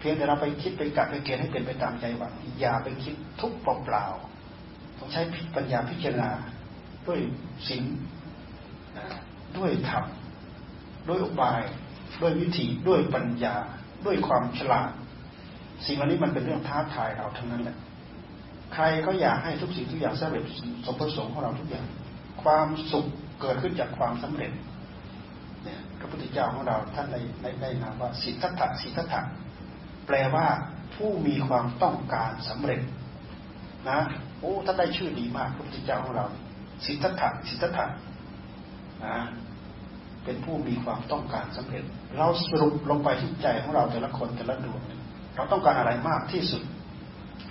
[0.00, 5.20] เพียงแต่เราไปคิดไปกัดไปเกณฑ์ให้เป็นไปตามใจหวังอย่าไปคิดทุกเปล่าๆต้องใช้
[5.56, 6.30] ปัญญาพิจารณา
[7.06, 7.20] ด้วย
[7.68, 7.82] สิ่ง
[9.56, 10.04] ด้วยธรรม
[11.08, 11.60] ด้วยอุบาย
[12.20, 13.54] ด้วยวิธีด้วยปัญญา
[14.06, 14.90] ด้วยความฉลาด
[15.86, 17.76] สิ่งเหล่านี้มันเป็นเรื่องท้าทายเราทั้งนั้นแหละ
[18.74, 20.44] ใครก็อยากให้ทุกสิ่งทุกอย่างสำเร็จ
[20.86, 21.84] สมประสงค์ของเราทุกอย่าง
[22.42, 23.06] ความสุข
[23.40, 24.52] เกิดขึ้นจากความสำเร็จ
[25.64, 29.20] เนี่ยพระพุทธเจ้าของเราท่านในในในนามว่าสิทธัตถะสิทธัตถะ
[30.10, 30.48] แปลว่า
[30.94, 32.80] ผู้มีความต้องการสำเร็จ
[33.90, 34.00] นะ
[34.40, 36.26] โอ้ท่านได้ชื่อดีมากพระพุทธเจ้าของเรา
[36.84, 37.86] สิทธัตถะสิทธัตถะ
[39.04, 39.16] นะ
[40.24, 41.84] เป็นผู้มีความต้องการสำเร็จ
[42.18, 44.80] เราสรุปลงไปที่ใจของเราแต่ละคนแต่ละดวง
[45.36, 46.62] เราต้องการอะไรมากที่สุด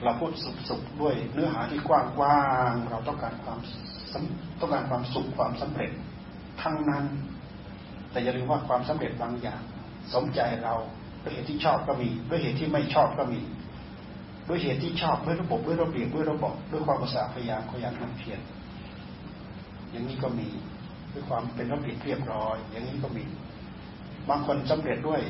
[0.03, 0.31] เราพูด
[0.69, 1.89] สุขๆด้วยเนื้อหาที่ก
[2.21, 3.59] ว้างๆเราต้องการความ
[4.59, 5.91] ต้องการความสุขความสำเร็จ
[6.61, 7.05] ทั้งนั้น
[8.11, 9.61] แต่อย่าลืมว่าความสำเร็จบางอย่าง
[10.13, 10.75] สมใจเรา
[11.29, 13.41] ด้วยเหตุที่ชอบก็มี ด้วยเหตุที่ไม่ชอบก็มี
[14.47, 18.39] ด้วยเหตุที่ชอบด้วยระบบด้วยระเบียบด้วยระบบด้วยความภาษาพยายามขยันมันเพียร
[19.91, 20.47] อย่างนี้ก็มี
[21.13, 23.23] ด้วยความเป็นระเบียบเรียบร้อย อย่างนี้ก็มี
[24.29, 25.21] บางคนสำเร็จด้วย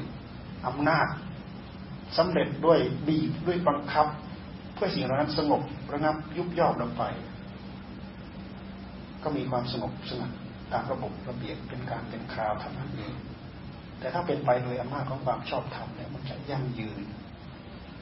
[0.67, 1.07] อำนาจ
[2.17, 4.07] สำเร็จด้วยบีบด้วยบังคับ
[4.73, 5.61] เพื่อสิ่งเหล่านั้นสงบ
[5.93, 7.03] ระงับยุบย่อลงไป
[9.23, 10.31] ก็มีความสงบสงัด
[10.71, 13.15] ตามระบบระเบียบเป็นการเป็นคราวทำนั้นเอง
[13.99, 17.01] แต่ถ้าเป็นไปโดยอำนาจของความชอบธรรมเนี่ยมันจะยั่งยืน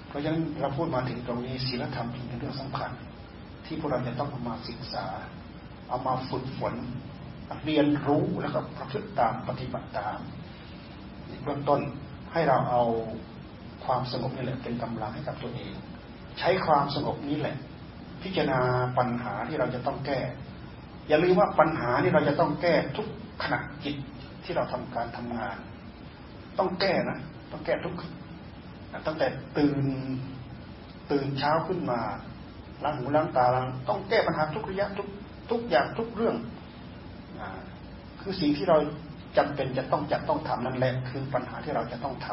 [0.08, 2.92] เพราะฉะนั้นเราพูดมาถึงตรงนี้ศีลธรรมเป็นเรื่องสำคัญ
[3.66, 5.06] ที่พวกเราจะต้องเอามาศึกษา
[5.90, 6.76] เอามาฝึกฝน
[7.66, 10.18] เรียนรู้แล้วก็ประพฤติตามปฏิบัติตาม
[11.44, 11.82] เบื้องต้น
[12.34, 12.84] ให้เราเอา
[13.86, 15.74] ความสงบนี่แหละเป็นกำลังให้กับตัวเอง
[16.40, 17.56] ใช้ความสงบนี้แหละ
[18.24, 18.60] พิจารณา
[18.98, 20.20] ปัญหาที่เราจะต้องแก้
[21.08, 23.08] อย่าลืมว่าปัญหานี่เราจะต้องแก้ทุก
[23.44, 23.96] ขณะจิต
[24.44, 25.58] ที่เราทำการทำงาน
[26.60, 27.20] ต้องแก้นะ
[27.52, 27.94] ต้องแก้ทุก
[29.08, 29.28] ตั้งแต่
[29.58, 29.78] ตื่น
[31.12, 32.00] ตื่นเช้าขึ้นมา
[32.84, 35.08] ล้างหูล้างตาล้างต้องแก้ปัญหาทุกระยะทุก
[35.52, 36.36] ทุกอย่างทุกเรื่อง
[38.22, 38.78] คือสิ่งที่เรา
[39.38, 42.28] จำเป็นจะต้องจะต้องทำนั่นแหละคือปัญหาที่เราจะต้องท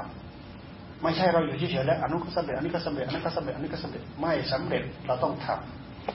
[0.45, 5.49] ำไม่ใช่เราอยู่เฉยๆแล้วอนุก็สำเร็จอันนี้ก็สำเร็จอันนี้ก็สำเร็จอันนี้ก็สำเร็จไม่สำเร็จเราต้องท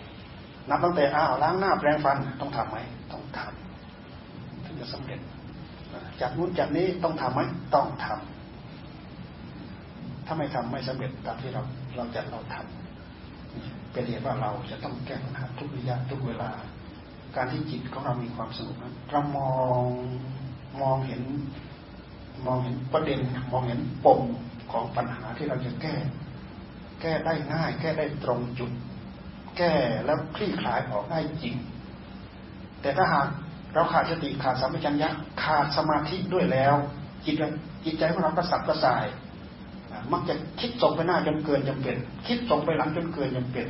[0.01, 2.77] ำนับตั้งแต่อ้าวล้างหน้าแปรงฟันต้องทํำไหม
[3.11, 5.19] ต้องทำถึงจะสำเร็จ
[6.21, 7.41] จากนู้นจากนี้ต้องทํำไหม
[7.75, 8.15] ต้องทำ
[10.25, 11.61] ถ้าไม่ทำไม่สำเร็จตามที่เรา
[11.95, 16.51] เราจะเราทำเป็นเหตุว่าเราจะต้องแก้ปัญหาทุกระยะทุกเวลา
[17.35, 19.53] การที่จิตของเรามีความสงบนั้นเรามอ
[19.83, 19.85] ง
[20.81, 21.23] มองเห็น
[22.45, 23.19] มองเห็นประเด็น
[23.51, 24.21] มองเห็นปม
[24.71, 25.95] ของปัญหาที่เราจะแก้
[27.01, 28.71] แก้ได้ง่าย แก้ได้ตรงจุด
[29.57, 29.73] แก้
[30.05, 31.55] แล้วคลี่คลายออกได้จริง
[32.81, 33.27] แต่ถ้าหาก
[33.73, 35.09] เราขาดสติขาดสัมปชัญญะ
[35.43, 36.73] ขาดสมาธิด้วยแล้ว
[37.25, 37.35] จิต
[37.85, 39.05] จิตใจของเราก็สับกระส่าย
[40.11, 41.95] มักจะคิดส่งไปหน้าจนเกินจำเป็น
[42.27, 43.67] คิดส่งไปหลังจนเกินจำเป็น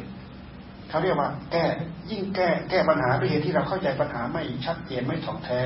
[0.90, 1.66] เขาเรียกว่า แก้
[2.12, 5.60] ยิ่งแก้แก้ปัญหาด้วยเหตุที่เราเข้าใจปัญหาไม่ชัดเจนไม่ถ่องแท้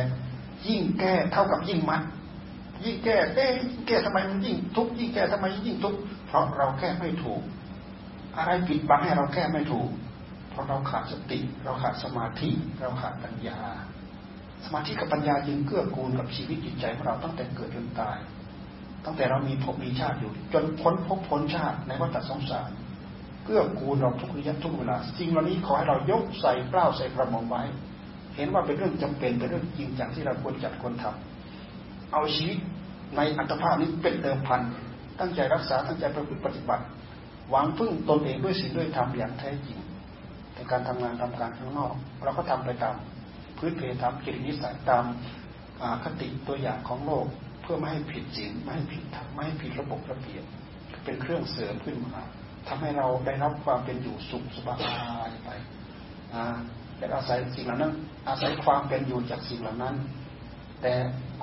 [0.68, 2.02] ยิ่งแก้เท่ากับยิ่งมัด
[2.84, 5.96] ยิ่งแก้เอ๊ยิ่งแก้ทำไมมันยิ่งทุกยิ่งแก้ทำไมยิ่งทุก
[6.28, 7.42] เพราะเราแก้ไม่ถูก
[8.38, 9.90] อะไรปิดบังให้เราแก้ไม่ถูก
[10.50, 13.60] เพราะเราขาดสติ เราขาดสมาธิ เราขาดปัญญา
[14.66, 18.18] สมาธิกับปัญญาจึงเกื้อกูลกับชีวิตจิตใจของเราตั้งแต่เกิดจนตาย
[19.06, 22.70] ตั้งแต่เรามีภพมีชาติอยู่ จนพ้นภพพ้นชาติในวัฏสงสาร
[23.46, 27.64] เกื้อกูลเราทุกระยะทุกเวลาสิ่งเหล่านี้ขอให้เรายกใส่เปล่าใส่กระหมองไว้
[28.36, 32.58] เห็นว่าเป็นเรื่องจำเป็นเป็นเรื่องจริงจังที่เราควรจัดควรทำเอาชีวิต
[33.16, 34.62] ในอัตภาพนี้เป็นเดิมพัน
[35.20, 36.84] ตั้งใจรักษาตั้งใจประพฤติปฏิบัติ
[37.50, 39.78] หวังพึ่งตนเองด้วยสิ่งด้วยธรรมอย่างแท้จริง
[40.54, 41.94] ในการทำงานทำการข้างนอก
[42.24, 42.96] เราก็ทำไปตาม
[43.64, 45.06] พื้นเพธรรมจิตนิสัยตาม
[46.04, 47.26] คติตัวอย่างของโลก
[47.62, 50.44] เพื่อไม่ให้ผิดศีลไม่ให้ผิดธรรมไม่ให้ผิดระบบระเบียบ
[51.04, 52.24] เป็นเครื่องเสริมขึ้นมา
[52.68, 54.76] ทำให้เราได้รับความเป็นอยู่สุขสบา
[55.28, 55.50] ยไป
[56.98, 57.94] แต่อาศัยสิ่งเหล่านั้น
[58.28, 59.96] อาศัยความเป็นอยู่จากสิ่งเหล่านั้น
[60.82, 60.94] แต่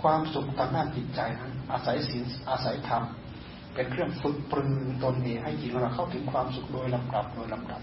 [0.02, 3.02] ความสุขทางด้านจิตใจนั้นอาศัยศีลอาศัยธรรม
[3.74, 7.80] เป็นเครื่องฝึกปรือตนเองให้จิตเราเข้าถึงความสุขโดยลำดับโดยลำดับ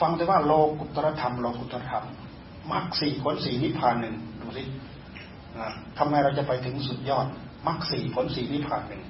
[0.00, 2.04] ฟังแต่ว่าโลกุตรธรรมโลกุตรธรรม
[2.72, 4.62] มรรคสี่ผลสี่นิพพานหนึ่งดูสิ
[5.98, 7.26] ทำไมเราจะไปถึงสุดยอด
[7.66, 9.02] มรรคสี่ผลสี่นิพพานหนึ่ง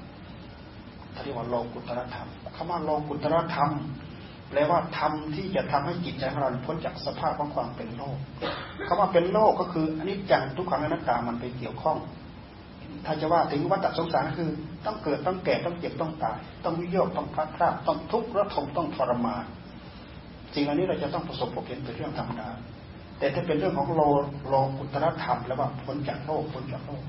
[1.22, 3.70] เรียกว่าโลกุตรธรรมคำว่าโลกุตรธรรม
[4.48, 8.16] แปลว่าทำที่จะทำให้จิตใจของเราพ้นจากสภาพของความเป็นโลก
[8.86, 11.98] คำว่าเป็นโลกก็คืออันนี้จังทุกขังอนัตตามันไปเกี่ยวข้อง
[13.06, 14.50] ถ้าจะว่าถึงวัฏสงสารคือ
[14.86, 19.44] ต้องเกิดต้องแก่ต้องเจ็บต้องตาย ต้องวิโยคต้องพลาดพลาดต้องทุกข์ระทมต้องทรมาน
[20.54, 22.48] สิ่งเหล่านี้เราจะต้องประสบพบเห็นเป็นเรื่องธรรมดา
[23.18, 24.00] แต่ถ้าเป็นเรื่องของโล
[24.48, 27.02] โลกุตรธรรมแล้วว่าพ้นจากโลกพ้นจากโลก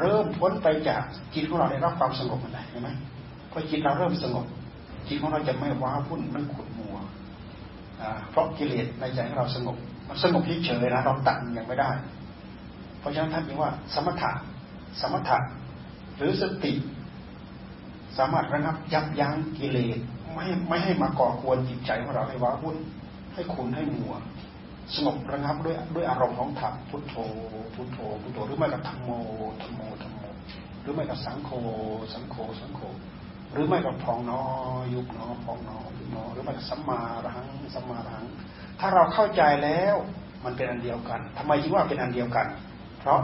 [0.00, 1.02] เริ่มพ้นไปจาก
[1.34, 2.88] จิตของเราได้รับความสงบอะไรเห็นไหม
[3.50, 4.46] พอจิตเราเริ่มสงบ
[5.08, 6.96] จิตของเราจะไม่ว้าวุ่นมันขุ่นมัว
[8.30, 9.76] เพราะกิเลสในใจของเราสงบ
[10.08, 11.90] มันสงบเฉยๆนะเราตัดยังไม่ได้
[12.98, 14.30] เพราะฉะนั้นท่านจึงว่า สมถะ
[15.00, 15.38] สมถะ
[16.16, 16.72] หรือสติ
[18.18, 19.98] สามารถระงับยับยั้งกิเลส
[20.34, 22.76] ไม่ไม่ให้มาก่อควรจิตใจของเราให้ว้าวุ่น
[23.34, 24.14] ให้ขุนให้มัว
[24.94, 27.14] สงบระงับด้วยด้วยอารมณ์ของธรรมพุทโธ
[27.74, 29.10] พุทโธพุทโธหรือไม่กับธรรมโม
[29.62, 30.20] ธรรมโมธรรมโม
[30.82, 31.50] หรือไม่กับสังโฆ
[32.12, 32.80] สังโฆสังโฆ
[33.52, 34.42] หรือไม่ก็พองนอ
[34.92, 38.24] ยุบนอพองนอยุบนอหรือไม่ก็สัมมารังสัมมารัง
[38.80, 39.94] ถ้าเราเข้าใจแล้ว
[40.44, 42.46] มันเป็นอันเดียวกันทำไมจึงว่าเป็นอันเดียวกัน
[42.98, 43.20] เพราะ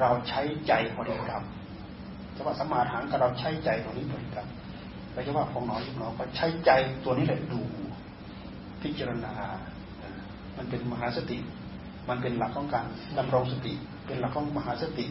[0.00, 1.44] เราใช้ใจบริกรรม
[2.34, 4.48] จะว่าสัมมารังก็เราใช้ใจตัวนี้บริกรรม
[5.20, 6.70] เราจะว่าพองนอยุบนอก็ใช้ใจ
[7.04, 7.60] ตัวนี้แหละดู
[8.82, 9.32] พิจารณา
[10.56, 11.38] มันเป็นมหาสติ
[12.08, 12.86] มันเป็นหลักของการ
[13.18, 13.74] ดำรงสติ
[14.06, 15.06] เป็นหลักของมหาสติ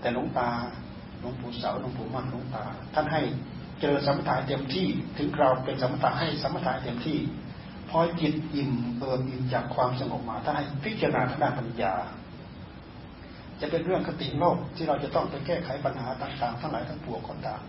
[0.00, 0.50] แต่หลวงตา
[1.20, 2.64] หลวงปู่เสาหลวงปู่มั่นหลวงตา
[2.94, 3.20] ท่านให้
[3.78, 4.86] เจริญสมถะเต็มที่
[5.18, 7.18] ถึงเราเป็นสมถะให้สมถะเต็มที่
[7.90, 11.94] พอจิตอิ่มเอิบอิ่มจากความสงบมาท่านให้พิจารณาทางด้านปัญญา
[13.60, 17.62] จะเป็นเรื่องคติโลกที่เราจะต้องไปแก้ไขปัญหาต่างๆ ทั้งหลายทั้งปวงก็ตาม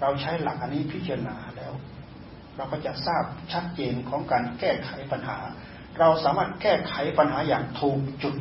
[0.00, 1.72] เราใช้หลักอันนี้พิจารณาแล้ว
[2.56, 5.38] เราก็จะทราบชัดเจนของการแก้ไขปัญหา
[6.00, 8.34] เราสามารถแก้ไขปัญหาอย่างถูกจุด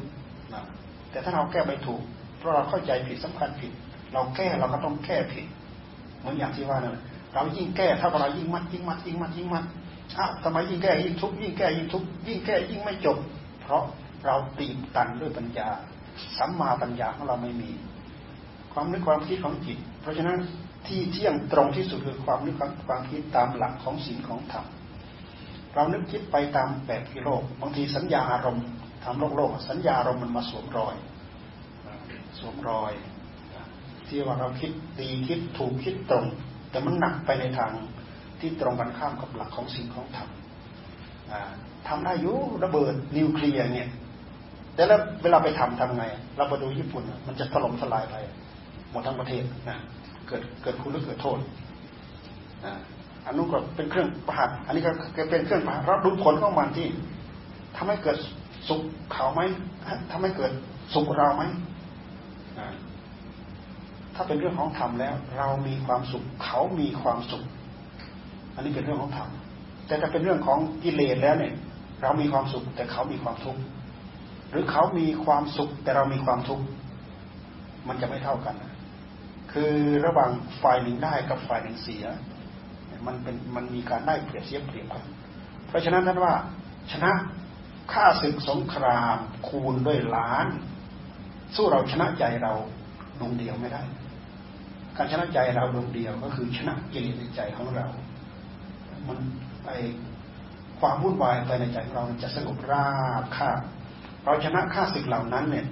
[0.54, 0.66] นะ
[1.12, 2.02] แต่ถ้าเราแก้ไม่ถูก
[2.38, 3.72] เพราะเราเข้าใจผิดสำคัญผิด
[4.14, 5.46] เราแก้เราก็ต้องแก้ผิด
[6.20, 6.98] เหมือนอย่างที่ว่านั่น
[7.34, 9.66] เรายิ่งแก้ถ้าเรายิ่งมัดยิ่งมัดยิ่งมัดยิ่งมัด
[10.18, 13.18] อ้าวทำไมยิ่งแก้ยิ่งทุกยิ่งแก้ยิ่งทุกยิ่งแก้ยิ่งไม่จบ
[13.62, 13.84] เพราะ
[14.26, 15.70] เราตีบตันด้วยปัญญา
[16.38, 17.72] สัมมาปัญญาของเราไม่มี
[18.80, 20.38] ความนึกความคิดของจิต เพราะฉะนั้น
[20.88, 22.56] ที่เที่ยงตรงที่สุดคือความนึก
[22.88, 24.66] ความคิดตามหลักของศีลของธรรม
[25.74, 28.66] เรานึกคิดไปตามแบบกิโลก บางทีสัญญาอารมณ์
[29.04, 30.96] ทำโลกโลก สัญญาอารมณ์มันมาสวมรอย
[32.40, 32.92] สวมรอย
[34.08, 36.26] ที่ว่าเราคิดดีคิดถูกคิดตรง
[36.72, 37.72] แต่มันหนักไปในทาง
[38.40, 40.30] ที่ตรงกันข้ามกับหลักของสิ่งของธรรม
[41.88, 43.90] ทำได้ยุระเบิดนิวเคลียร์เนี่ย
[44.76, 46.06] แต่แล้วเวลาไปทำทำไง
[46.38, 48.18] เราไปดูญี่ปุ่นมันจะถล่มทลายไป
[48.92, 49.78] หมดทั้งประเทศนะ
[50.28, 51.40] เกิดเกิดคุณหรือเกิดโทษ
[53.26, 54.92] อันนู้นก็เป็นเครื่องประหัตอันนี้ก็
[55.32, 56.88] เป็นเครื่องประหัตเราดูผลของมันที่
[57.76, 58.18] ทำให้เกิด
[58.70, 58.82] สุข
[59.14, 59.42] เขาไหม
[60.12, 60.52] ทำให้เกิด
[60.94, 61.44] สุขเราไหม
[64.16, 67.44] ถ้าเป็นเรื่องของธรรมแล้ว เรามีความสุขเขามีความสุข
[68.56, 69.30] อันนี้เป็นเรื่องของธรรม
[69.88, 71.54] แต่ถ้าเป็นเรื่องของกิเลสแล้วเนี่ย
[72.02, 73.62] เรามีความสุข แต่เขามีความทุกข์
[74.52, 76.64] หรือเขามีความสุข แต่เรามีความทุกข์
[77.88, 78.56] มันจะไม่เท่ากัน
[79.52, 79.74] คือ
[80.06, 80.32] ระหว่าง
[80.64, 82.06] ฝ่ายหนึ่งได้กับฝ่ายหนึ่งเสีย
[83.08, 85.06] มันเป็นมันมีการได้เปรียบเสียเปรียบกัน
[85.68, 86.34] เพราะฉะนั้นท่านว่า
[86.92, 87.12] ชนะ
[87.94, 89.18] ฆ่าศึกสงคราม
[89.48, 90.48] คูณด้วยล้าน
[91.56, 92.54] สู้เราชนะใจเรา
[93.20, 93.84] ดวงเดียวไม่ได้
[94.98, 97.88] การชนะใจเราดวงเดียวก็คือชนะกิเลสในใจของเรา
[99.08, 99.20] มัน
[99.66, 99.72] ไอ
[100.80, 102.90] ความวุ่นวายภายในใจเราจะสงบรา
[103.22, 103.60] บคาบ
[104.26, 105.68] เราชนะข้าศึกเหล่านั้นเนี่ย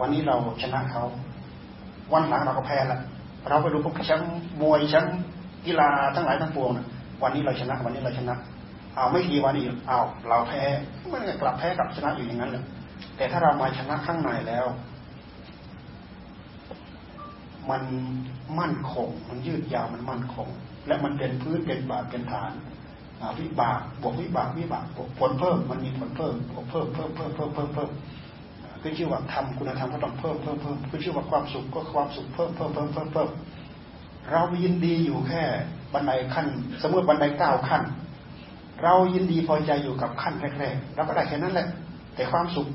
[0.00, 1.04] วันนี้เราชนะเขา
[2.12, 3.00] วันหลังเราก็แพ้ละ
[3.48, 5.16] เราไปดูพวกแชมป์มวยแชมป์
[5.66, 6.70] กีฬาทั้งหลายทั้งปวง
[7.22, 8.34] วันนี้เราชนะ วันนี้เราชนะ
[8.96, 10.62] เอาไม่กี่วันอีกเอาเราแพ้
[11.12, 12.64] มันกลับแพ้กลับชนะอยู่อย่างนั้นแหละ
[13.16, 14.66] แต่ถ้าเรามาชนะข้างในแล้ว
[17.70, 17.82] มัน
[18.58, 20.48] มั่นคง มันยืดยาวมันมั่นคง
[20.86, 22.52] และมันเป็นพื้นเป็นบาทเป็นฐาน
[23.40, 24.84] วิบากบวกวิบากวิบาก
[25.18, 26.34] ผลเพิ่มมันมีผลเพิ่ม
[26.70, 27.90] เพิ่มเพิ่มเพิ่มเพิ่มเพิ่มเพิ่ม
[28.82, 33.28] คือชื่อว่าทำคุณธรรมก็ต้องเพิ่มเพิ่มเพิ่มคือชื่อว่าความสุขก็ความสุขเพิ่มเพิ่มเพิ่มเพิ่มเพิ่ม
[34.30, 35.42] เรายินดีอยู่แค่
[35.92, 36.46] บันไดขั้น
[36.82, 37.82] สมมติบันไดเก้าขั้น
[38.82, 41.68] เรายินดีพอใจอยู่กับขั้นแรกๆเราก็ได้แค่นั้นแหละ
[42.14, 42.66] แต่ความสุข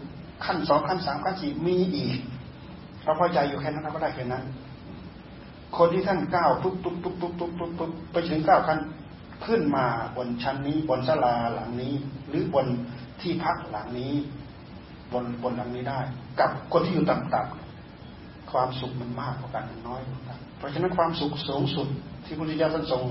[0.45, 2.17] ขั้นสองขั้นสามขั้นสี่มีอีก
[3.03, 4.43] เราพอใจอยู่แค่นั้นเราก็ได้แค่นั้น
[5.77, 8.79] คนที่ท่านก้าวทุกทุกทุกทุกทุกทุกทุกไปถึงเก้าขั้น
[9.45, 9.85] ขึ้นมา
[10.17, 11.93] บนชั้นนี้บนศาลาหลังนี้
[12.27, 12.67] หรือบน
[13.21, 14.13] ที่พักหลังนี้
[15.13, 15.99] บนบนหลังนี้ได้
[16.39, 21.87] กับคนที่อยู่ต่ำๆความสุขมันมากกว่ากันน้อยกว่ากันเพราะฉะนั้นความสุขสูงสุด
[22.25, 23.03] ที่พุทธิยถาท่านทรง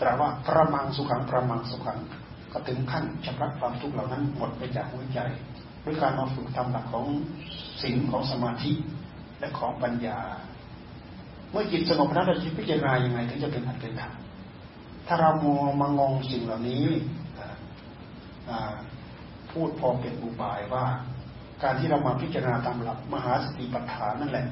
[0.00, 1.98] ตรัสว่าประมังสุขังประมังสุขัง
[2.52, 5.20] ก็ถึงขั้นชำระความทุกข์เหล่านั้นหมดไปจากหัวใจ
[5.84, 7.06] ด้วยการมาฝึกทำหลักของ
[7.82, 8.72] สิ่งของสมาธิ
[9.38, 10.18] และของปัญญา
[11.50, 14.12] เมื่อจิตสงบแล้วเราจะพิจารณายังไงถึงจะเป็นอัตเป็นธรรม
[15.06, 16.86] ถ้าเรามัวมางงสิ่งเหล่านี้
[19.50, 20.84] พูดพอเป็นอุบายว่า
[21.62, 24.46] การที่เรามาพิจารณาตามหลักมหาสติปัฏฐานนั่นแหละ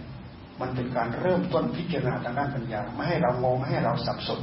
[0.61, 4.41] มันเป็นการเริ่มต้นพิจารณาทางด้านปัญญา ไม่ให้เรางงไม่ให้เราสับสน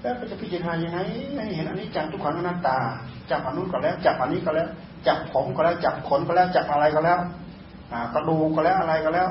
[0.00, 0.98] แล้วจะพิจารณายังไง
[1.36, 2.78] ให้เห็นอันนี้จังทุกขังอนัตตา
[3.30, 4.68] จับอันนู้นก็แล้ว จับอันนี้ก็แล้ว
[5.06, 7.18] จับผมก็แล้ว จับขนก็แล้ว จับอะไรก็แล้ว
[8.14, 9.28] กระดูกก็แล้วอะไรก็แล้ว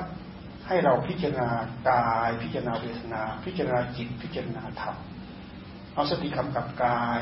[0.67, 1.47] ให้เราพิจารณา
[1.89, 4.95] กายพิจารณาเวทนา พิจารณาจิตพิจารณาธรรม
[5.93, 7.21] เอาสติกำกับกาย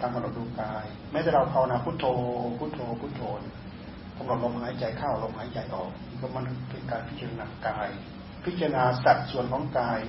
[0.00, 2.04] กำหนดดูกายแม้แต่เราภาวนาพุทโธ
[2.58, 3.22] พุทโธพุทโธ
[4.18, 5.90] กำหนดลมหายใจเข้าลมหายใจออก
[6.20, 7.88] ก็มันเป็นการพิจารณากาย
[8.44, 10.00] พิจารณาสัดส่วนของกาย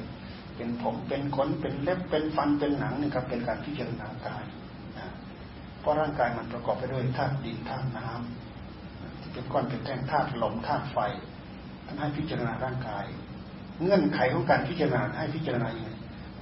[0.55, 4.43] เป็นผมเป็นขนเป็นเล็บเป็นฟันเป็นหนังนี่ครับเป็นการพิจารณากาย
[5.79, 10.97] เพราะร่างกายมันประกอบไปด้วยธาตุดินธาตุน้ำที่เป็นก้อนเป็นแท่งธาตุลมธาตุไฟ
[11.85, 13.05] ท่านให้พิจารณาร่างกาย
[13.81, 15.89] เงื่อนไขของการพิจารณาให้พิจารณาอย่างไร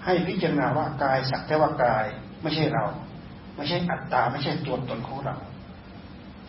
[0.05, 2.05] ให้พิจารณาว่ากายสักแต่ว่ากาย
[2.41, 2.85] ไม่ใช่เรา
[3.55, 5.35] ไม่ใช่อัตตาไม่ใช่ตัวตนของเรา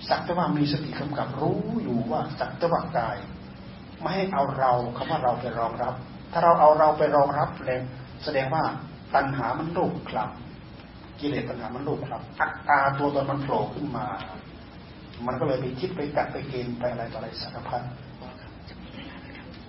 [0.08, 3.16] สักแต่ว่ามีสติกำกับรู้อยู่ว่าสักแต่ว่ากาย
[4.00, 5.94] ไม่ให้เอาเราคำว่าเราไปรองรับ
[6.32, 7.80] ถ้าเราเอาเราไปรองรับเลย
[8.24, 8.62] แสดงว่า
[9.14, 10.30] ตัณหามันลูกคลับ
[11.20, 14.06] กิเลสตัณหามันลูกคลับอัตตาตัวตนมันโผล่ขึ้นมา
[15.26, 17.82] มันก็เลยไปคิดไปกัดไปเกณฑ์ไปอะไรต่ออะไรสารพัด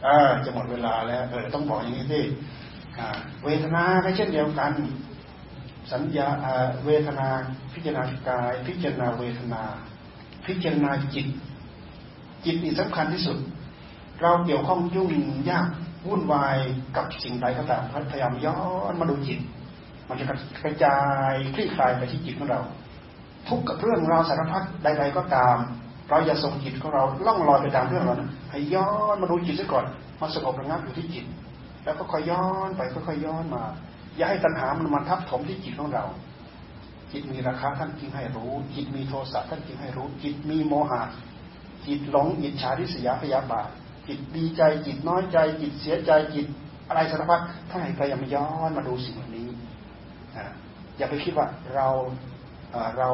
[0.06, 2.22] อ่าจะหมดเวลาแล้วเออต้องบอกอย่างนี้สิ
[3.46, 4.72] เวทนาก็เช่นเดียวกัน
[5.92, 6.28] สัญญา
[6.86, 7.28] เวทนา
[7.74, 9.64] พิจารณากาย พิจารณาเวทนา
[10.46, 11.28] พิจารณาจิต
[12.46, 13.38] จิตนี่สำคัญที่สุด
[14.22, 15.12] เราเกี่ยวข้องยุ่ง
[15.50, 15.68] ยาก
[16.08, 16.58] วุ่นวาย
[16.96, 18.60] กับสิ่งใดก็ตามพยายามย้อ
[18.92, 19.40] นมาดูจิต
[20.08, 20.26] มันจะ
[20.64, 20.98] กระจา
[21.32, 22.62] ยคลี่คลายไปที่จิตของเรา
[23.48, 25.58] ทุกกับเรื่องราวสารพัดใด ๆ ก็ตาม
[26.10, 29.86] เราอย่าส่งจิตของเราล่องลอยไปตามเรื่องเรานะให้ย้อนมาดูจิตซะก่อน
[30.20, 31.26] มาสงบระงับอยู่ที่จิต
[31.84, 33.64] แล้วก็ค่อยย้อนไปค่อยย้อนมา
[34.18, 36.06] อย่าให้ตัณหามันมาทับถมที่จิตของเรา
[37.12, 41.01] จิตมีราคาท่านจึงให้รู้ จิตมีโทสะท่านจึงให้รู้ จิตมีโมหะ
[41.88, 43.70] จิตหลงอิจฉาริษยาพยาบาท
[44.07, 46.47] จิตดีใจ จิตน้อยใจ จิตเสียใจจิต
[46.88, 49.49] อะไรสารพัดถ้านให้พยายามย้อนมาดูสิ่งเหล่านี้
[50.97, 51.88] อย่าไปคิดว่าเรา
[52.97, 53.10] เรา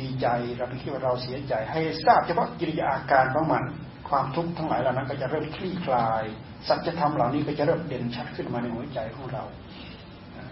[0.00, 0.26] ดีใจ
[0.58, 3.62] เราไปคิดว่าเราเสียใจ ให้ทราบเฉพาะกิริยาอาการของมัน
[4.08, 6.22] ความทุกข์ทั้งหลายเหล่านั้น ก็จะเริ่มคลี่คลาย
[6.68, 9.44] สัจธรรมเหล่านี้ก็จะเริ่มเด่นชัดขึ้นมาในหัวใจของเรา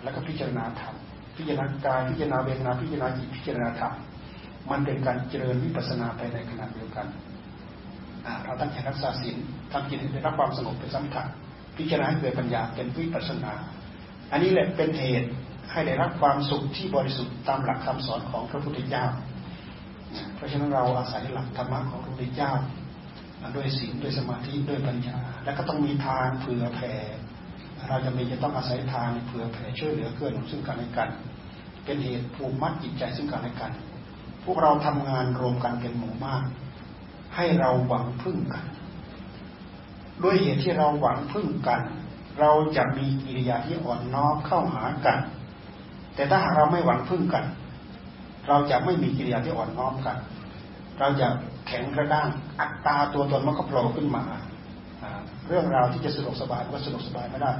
[0.03, 0.95] แล้วก็พิจารณาธรรม
[1.37, 3.93] พิจารณากายพิจารณาเวทนาพิจารณาจิตพิจารณาธรรม
[4.70, 7.07] มันเป็นการเจริญวิปัสสนาไปในขณะเดียวกัน
[8.45, 9.37] เราตั้งใจรักษาศีล
[9.72, 11.26] ทำจิตให้ได้รับความสงบเป็นสำคัญ
[11.76, 13.53] พิจารณาให้เกิดปัญญาเป็นวิปัสสนา
[14.30, 15.28] อันนี้แหละเป็นเหตุ
[15.70, 19.05] ให้ได้รับความสุขที่บริสุทธิ์ตามหลักคำสอนของพระพุทธเจ้า
[20.35, 22.53] เพราะฉะนั้นเราอาศัยหลักธรรมะของพระพุทธเจ้า
[23.57, 26.93] ด้วยศีลด้วยสมาธิด้วยปัญญา แล้วก็ต้องมีทานเผื่อแผ่
[27.95, 31.09] เราจะมีจะต้องอาศัยทานเผื่อแผ่ช่วยเหลือเกื้อหนุนซึ่งกันและกัน
[31.84, 33.72] เป็นเหตุผูกมัดจิตใจซึ่งกันและกัน
[34.45, 36.42] พวกเราทำงานรวมกันเป็นหมู่มาก
[37.36, 38.64] ให้เราหวังพึ่งกัน
[40.22, 41.80] ด้วยเหตุที่เราหวังพึ่งกัน
[42.40, 45.18] เราจะมีกิริยาที่อ่อนน้อมเข้าหากัน
[46.14, 47.45] แต่ถ้าหากเราไม่หวังพึ่งกัน
[48.49, 50.16] เราจะไม่มีกิริยาที่อ่อนน้อมกัน
[50.99, 51.28] เราจะ
[51.66, 52.28] แข็งกระด้าง
[52.61, 54.24] อัตตาตัวตนมันก็โผล่ขึ้นมา
[55.49, 57.53] เรื่องราวที่จะสะดวกสบายก็สะดวกสบายไม่ได้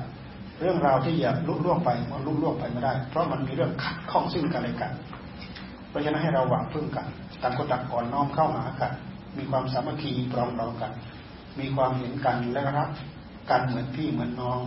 [0.65, 4.93] เรื่องราวที่จะลุล่วงไปมันลุล่วงไปไม่ได้ เพราะมันมีเรื่องขัดข้องซึ่งกันและกัน
[5.89, 7.07] เพราะฉะนั้นให้เราหวังพึ่งกัน
[7.43, 8.93] ต่างคนต่างอ่อนน้อมเข้าหากัน
[9.37, 10.93] มีความสามัคคีปรองดองกัน
[11.61, 12.91] มีความเห็นกันและรัก
[13.51, 14.61] กันเหมือนพี่เหมือนน้อง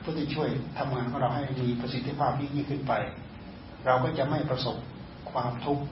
[0.00, 2.92] เพื่อที่ช่วยทำงานของเราให้มีประสิทธิภาพยิ่งขึ้นไป
[3.86, 4.76] เราก็จะไม่ประสบ
[5.30, 5.84] ความทุกข์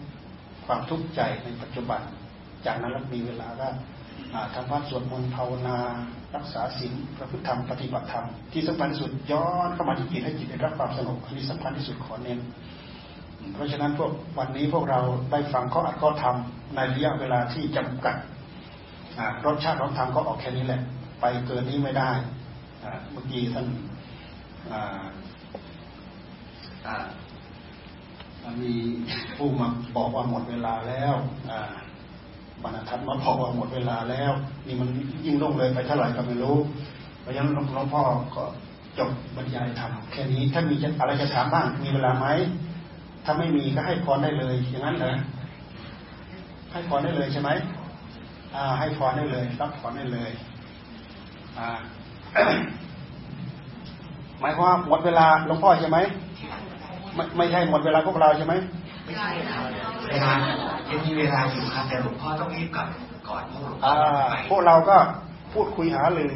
[0.66, 2.00] ความทุกข์ใจในปัจจุบัน
[2.66, 3.68] จากนั้นเรามีเวลาก็
[4.54, 5.78] ทำวัดสวดมนต์ภาวนา
[6.36, 12.38] รักษาศีลประพฤติธรรมปฏิบัติธรรมที่สำคัญที่สุดย้อนเข้ามาที่จิตให้จิตได้รับความสงบอันนี้สำคัญที่สุดขอเน้น
[13.54, 16.36] เพราะฉะนั้นพวกวันนี้พวกเราได้ฟังข้ออัดข้อธรรม
[16.74, 18.16] ในระยะเวลาที่จำกัด
[19.46, 20.80] รสชาติของธรรมก็ออกแค่นี้แหละ
[21.20, 22.10] ไปเกินนี้ไม่ได้
[23.12, 23.66] เมื่อกี้ท่าน
[28.62, 28.74] มี
[29.36, 31.14] ผู้มาบอกว่าหมดเวลาแล้ว
[32.66, 34.32] รรทัดมาบอว่าหมดเวลาแล้ว
[34.66, 34.88] นี่มัน
[35.26, 36.56] ยิ่งลงเลยไปเท่าไหร่ก็ไม่รู้
[37.20, 38.02] เพราะฉะนั้นหลวงพ่อ
[38.36, 38.44] ก็
[38.98, 42.26] จบบรรยายทำแค่นี้ถ้ามีอะไรจะถามบ้างมีเวลาไหม
[43.24, 45.16] ถ้าไม่มีก็ให้พรได้เลย อย่างนั้นเหรอ
[46.72, 47.50] ให้พรได้เลยใช่ไหม
[48.54, 50.30] อ่า ให้พรได้เลย รับพรได้เลย
[51.58, 51.68] อ่า
[54.40, 55.98] หมายความว่าหมดเวลาหลวงพ่อใช่ไหม
[57.14, 58.54] ไม่ไม่ใช่หมดเวลาพวกเราใช่ไหม
[59.06, 59.62] ไม่ใช่ครับ
[60.10, 60.32] เวลา
[60.90, 62.88] ยังมีเวลาอยู่ครับแต่หลวงพ่อต้องรีบกลับ
[63.28, 63.92] ก่อนพวกหลวงพ่อ
[64.50, 64.96] พวกเราก็
[65.52, 66.34] พูดคุยหาลือ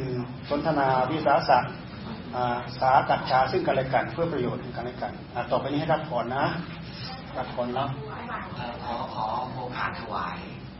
[0.49, 1.59] สนทนาวิสาสะ
[2.79, 5.11] สากัดชาซึ่งกันและกันเพื่อประโยชน์กันและกัน
[5.51, 6.45] ต่อไปนี้ให้รับก่อนนะ
[7.37, 7.87] รับก่อนแล้ว
[8.85, 10.37] ขอขอโมพาถวาย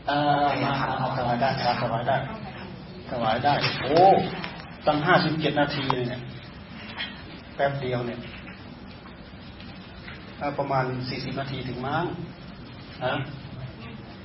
[0.08, 0.12] เอ
[0.42, 0.72] อมา
[1.16, 1.48] ถวายได้
[1.82, 2.16] ถวายได้
[3.10, 4.00] ถวายได้ โอ้
[4.86, 6.20] ตั้งห้าสิบเจ็ดนาทีเนี่ย
[7.56, 8.20] แป๊บเดียวเนี่ย
[10.58, 12.04] ประมาณสี่สิบนาทีถึงมั้ง
[13.04, 13.14] นะ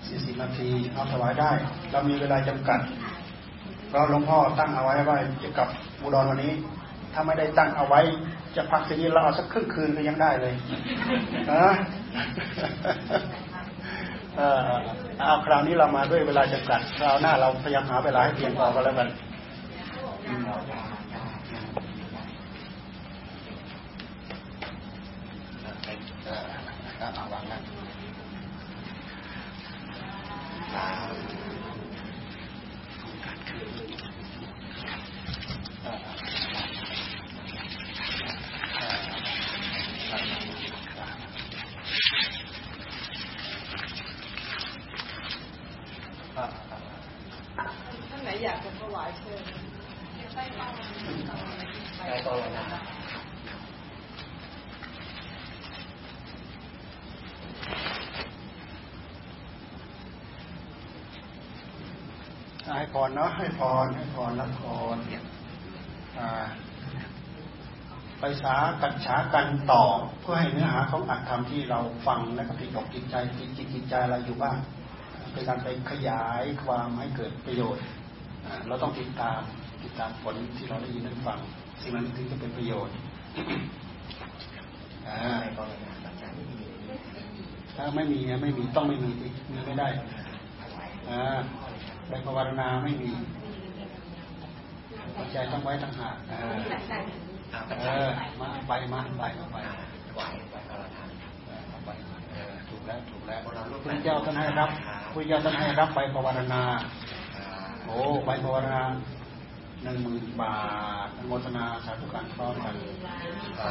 [0.07, 1.51] สี่สิบนาทีเอาถวายได้
[1.91, 2.80] เรามีเวลาจำกัด
[3.88, 5.70] เพราะหลวงพ่อตั้งเอาไว้ว่าจะกลับ
[6.01, 6.53] บุดรวันนี้
[7.13, 8.01] ถ้าไม่ได้ตั้งเอาไว้
[8.55, 10.53] จะพักทีนี้เราเอาสักครึ่งคืนก็ยังได้เลย
[11.51, 11.63] นะ
[15.20, 19.07] เอาคราวนี้เรามาด้วยเวลาจำกัด คราวหน้าเราพยายามหาเวลาให้เพียงพอก็แล้วกัน
[27.01, 27.59] วางนะ
[30.73, 31.13] สาม
[48.09, 49.41] ท่านไหนอยากจะถวายเชิญ
[50.33, 50.43] ได้
[52.25, 52.65] ต่อเลยนะ
[62.77, 64.61] ให้พ รเนาะให้พรให้พรรับพ
[64.95, 64.97] ร
[68.19, 69.83] ไปสากัดฉากันต่อ
[70.21, 74.57] เพื่อให้เนื้อหาของอัตธรรมที่เราฟังและก็ติดอกจิตใจติดจิตจิตใจเราอยู่บ้าง
[75.31, 77.83] เป็นการไปขยายความให้เกิดประโยชน์
[78.67, 79.39] เราต้องติดตาม
[79.83, 81.39] ติดตามผลที่เราได้ยินได้ฟัง
[81.81, 82.95] สิ่งนั้นถึงจะเป็นประโยชน์
[87.75, 89.11] ถ้าไม่มีไม่มีต้องไม่มี
[89.51, 89.87] มีไม่ได้
[91.09, 91.39] อ่า
[92.10, 93.12] ใบภาวนาไม่มี
[95.16, 96.16] หัวใจต้องไว้ตั้งหาก
[97.82, 99.58] เออมาไปมาไปมาไป
[100.16, 101.01] ไหวไปภาวนา
[101.86, 101.89] ไป
[102.70, 103.39] ถูกแล้วถูกแล้ว
[103.86, 104.70] พระเจ้าท่านให้รับ
[105.14, 106.62] พระเจ้าท่านให้รับไปภาวนา
[107.86, 108.80] โอ้ไปภาวนา
[109.84, 110.55] หนึ่งหมื่นบา
[111.05, 112.76] ทอนุโมทนาสาธุการพร้อมกัน
[113.62, 113.70] อ่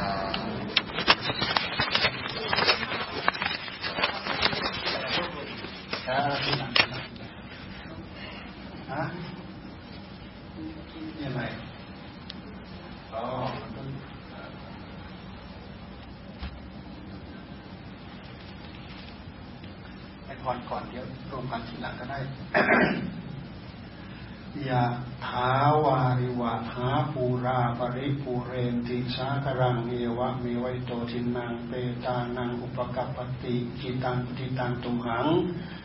[6.15, 6.86] า
[8.97, 11.41] ที่หลังที่หลังฮะยังไง
[13.13, 13.23] อ๋อ
[13.75, 13.87] ต้อง
[20.25, 22.19] ให้พรก่อนเดี๋ยวรวมกันทีหลังก็ได้
[24.69, 24.83] ยะ
[25.25, 25.51] ถา
[25.83, 31.71] วาริวะหาปูราปะริปูเรนติสาคะรังเอวะเมวะอิโตทินนังเป
[32.05, 35.27] ตานังอุปะกัปปะติอิจฉิตังปัตถิตังตุมหัง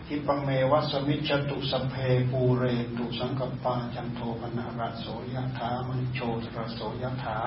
[0.06, 1.94] ขิปปะเมวะสะมิชฌะตุสัพเพ
[2.30, 7.38] ปูเรนตุสังกัปปาจันโทปัณณะระโสยะถามะณิโชติระโสยะถา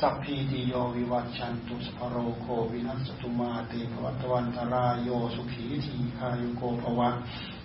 [0.00, 7.10] สัพพีติโยวิวัชชันตุสัพพะโรโควินัสสะตุมาเตภะวัตวันตะราโยสุขีทีคายุโกภวะ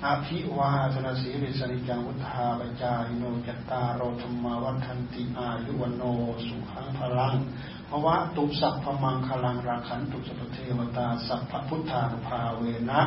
[0.05, 6.03] อาภิวาทนาสีริสนิจังวุธาปจายโนจัตตารโรธรรมาวันทันติอายุวโน
[6.47, 7.35] สุขังพลัง
[7.89, 13.01] ภวะตุสัพพมังคลังราขันตุสัพเทวตาสัพพพุทธานุภาเวนะ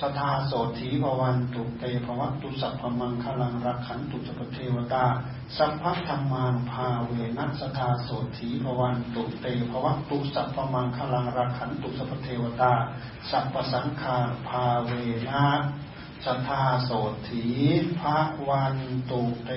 [0.00, 5.04] สทาโสถีภวันตุเตภวะตุสัพพมังคลังรักขันตุสัพเทวตา
[5.56, 12.72] สัพพธรรมานุภาเวนะสทาโสถีภวันตุเตภวะตุสัพพมังคลังรักขันตุสัพเทวตา
[13.30, 14.18] สัพพสังฆา
[14.48, 14.90] ภาเว
[15.28, 15.46] นะ
[16.24, 16.90] สทธาโส
[17.28, 17.46] ถี
[17.98, 18.18] พระ
[18.48, 18.76] วัน
[19.10, 19.50] ตุเต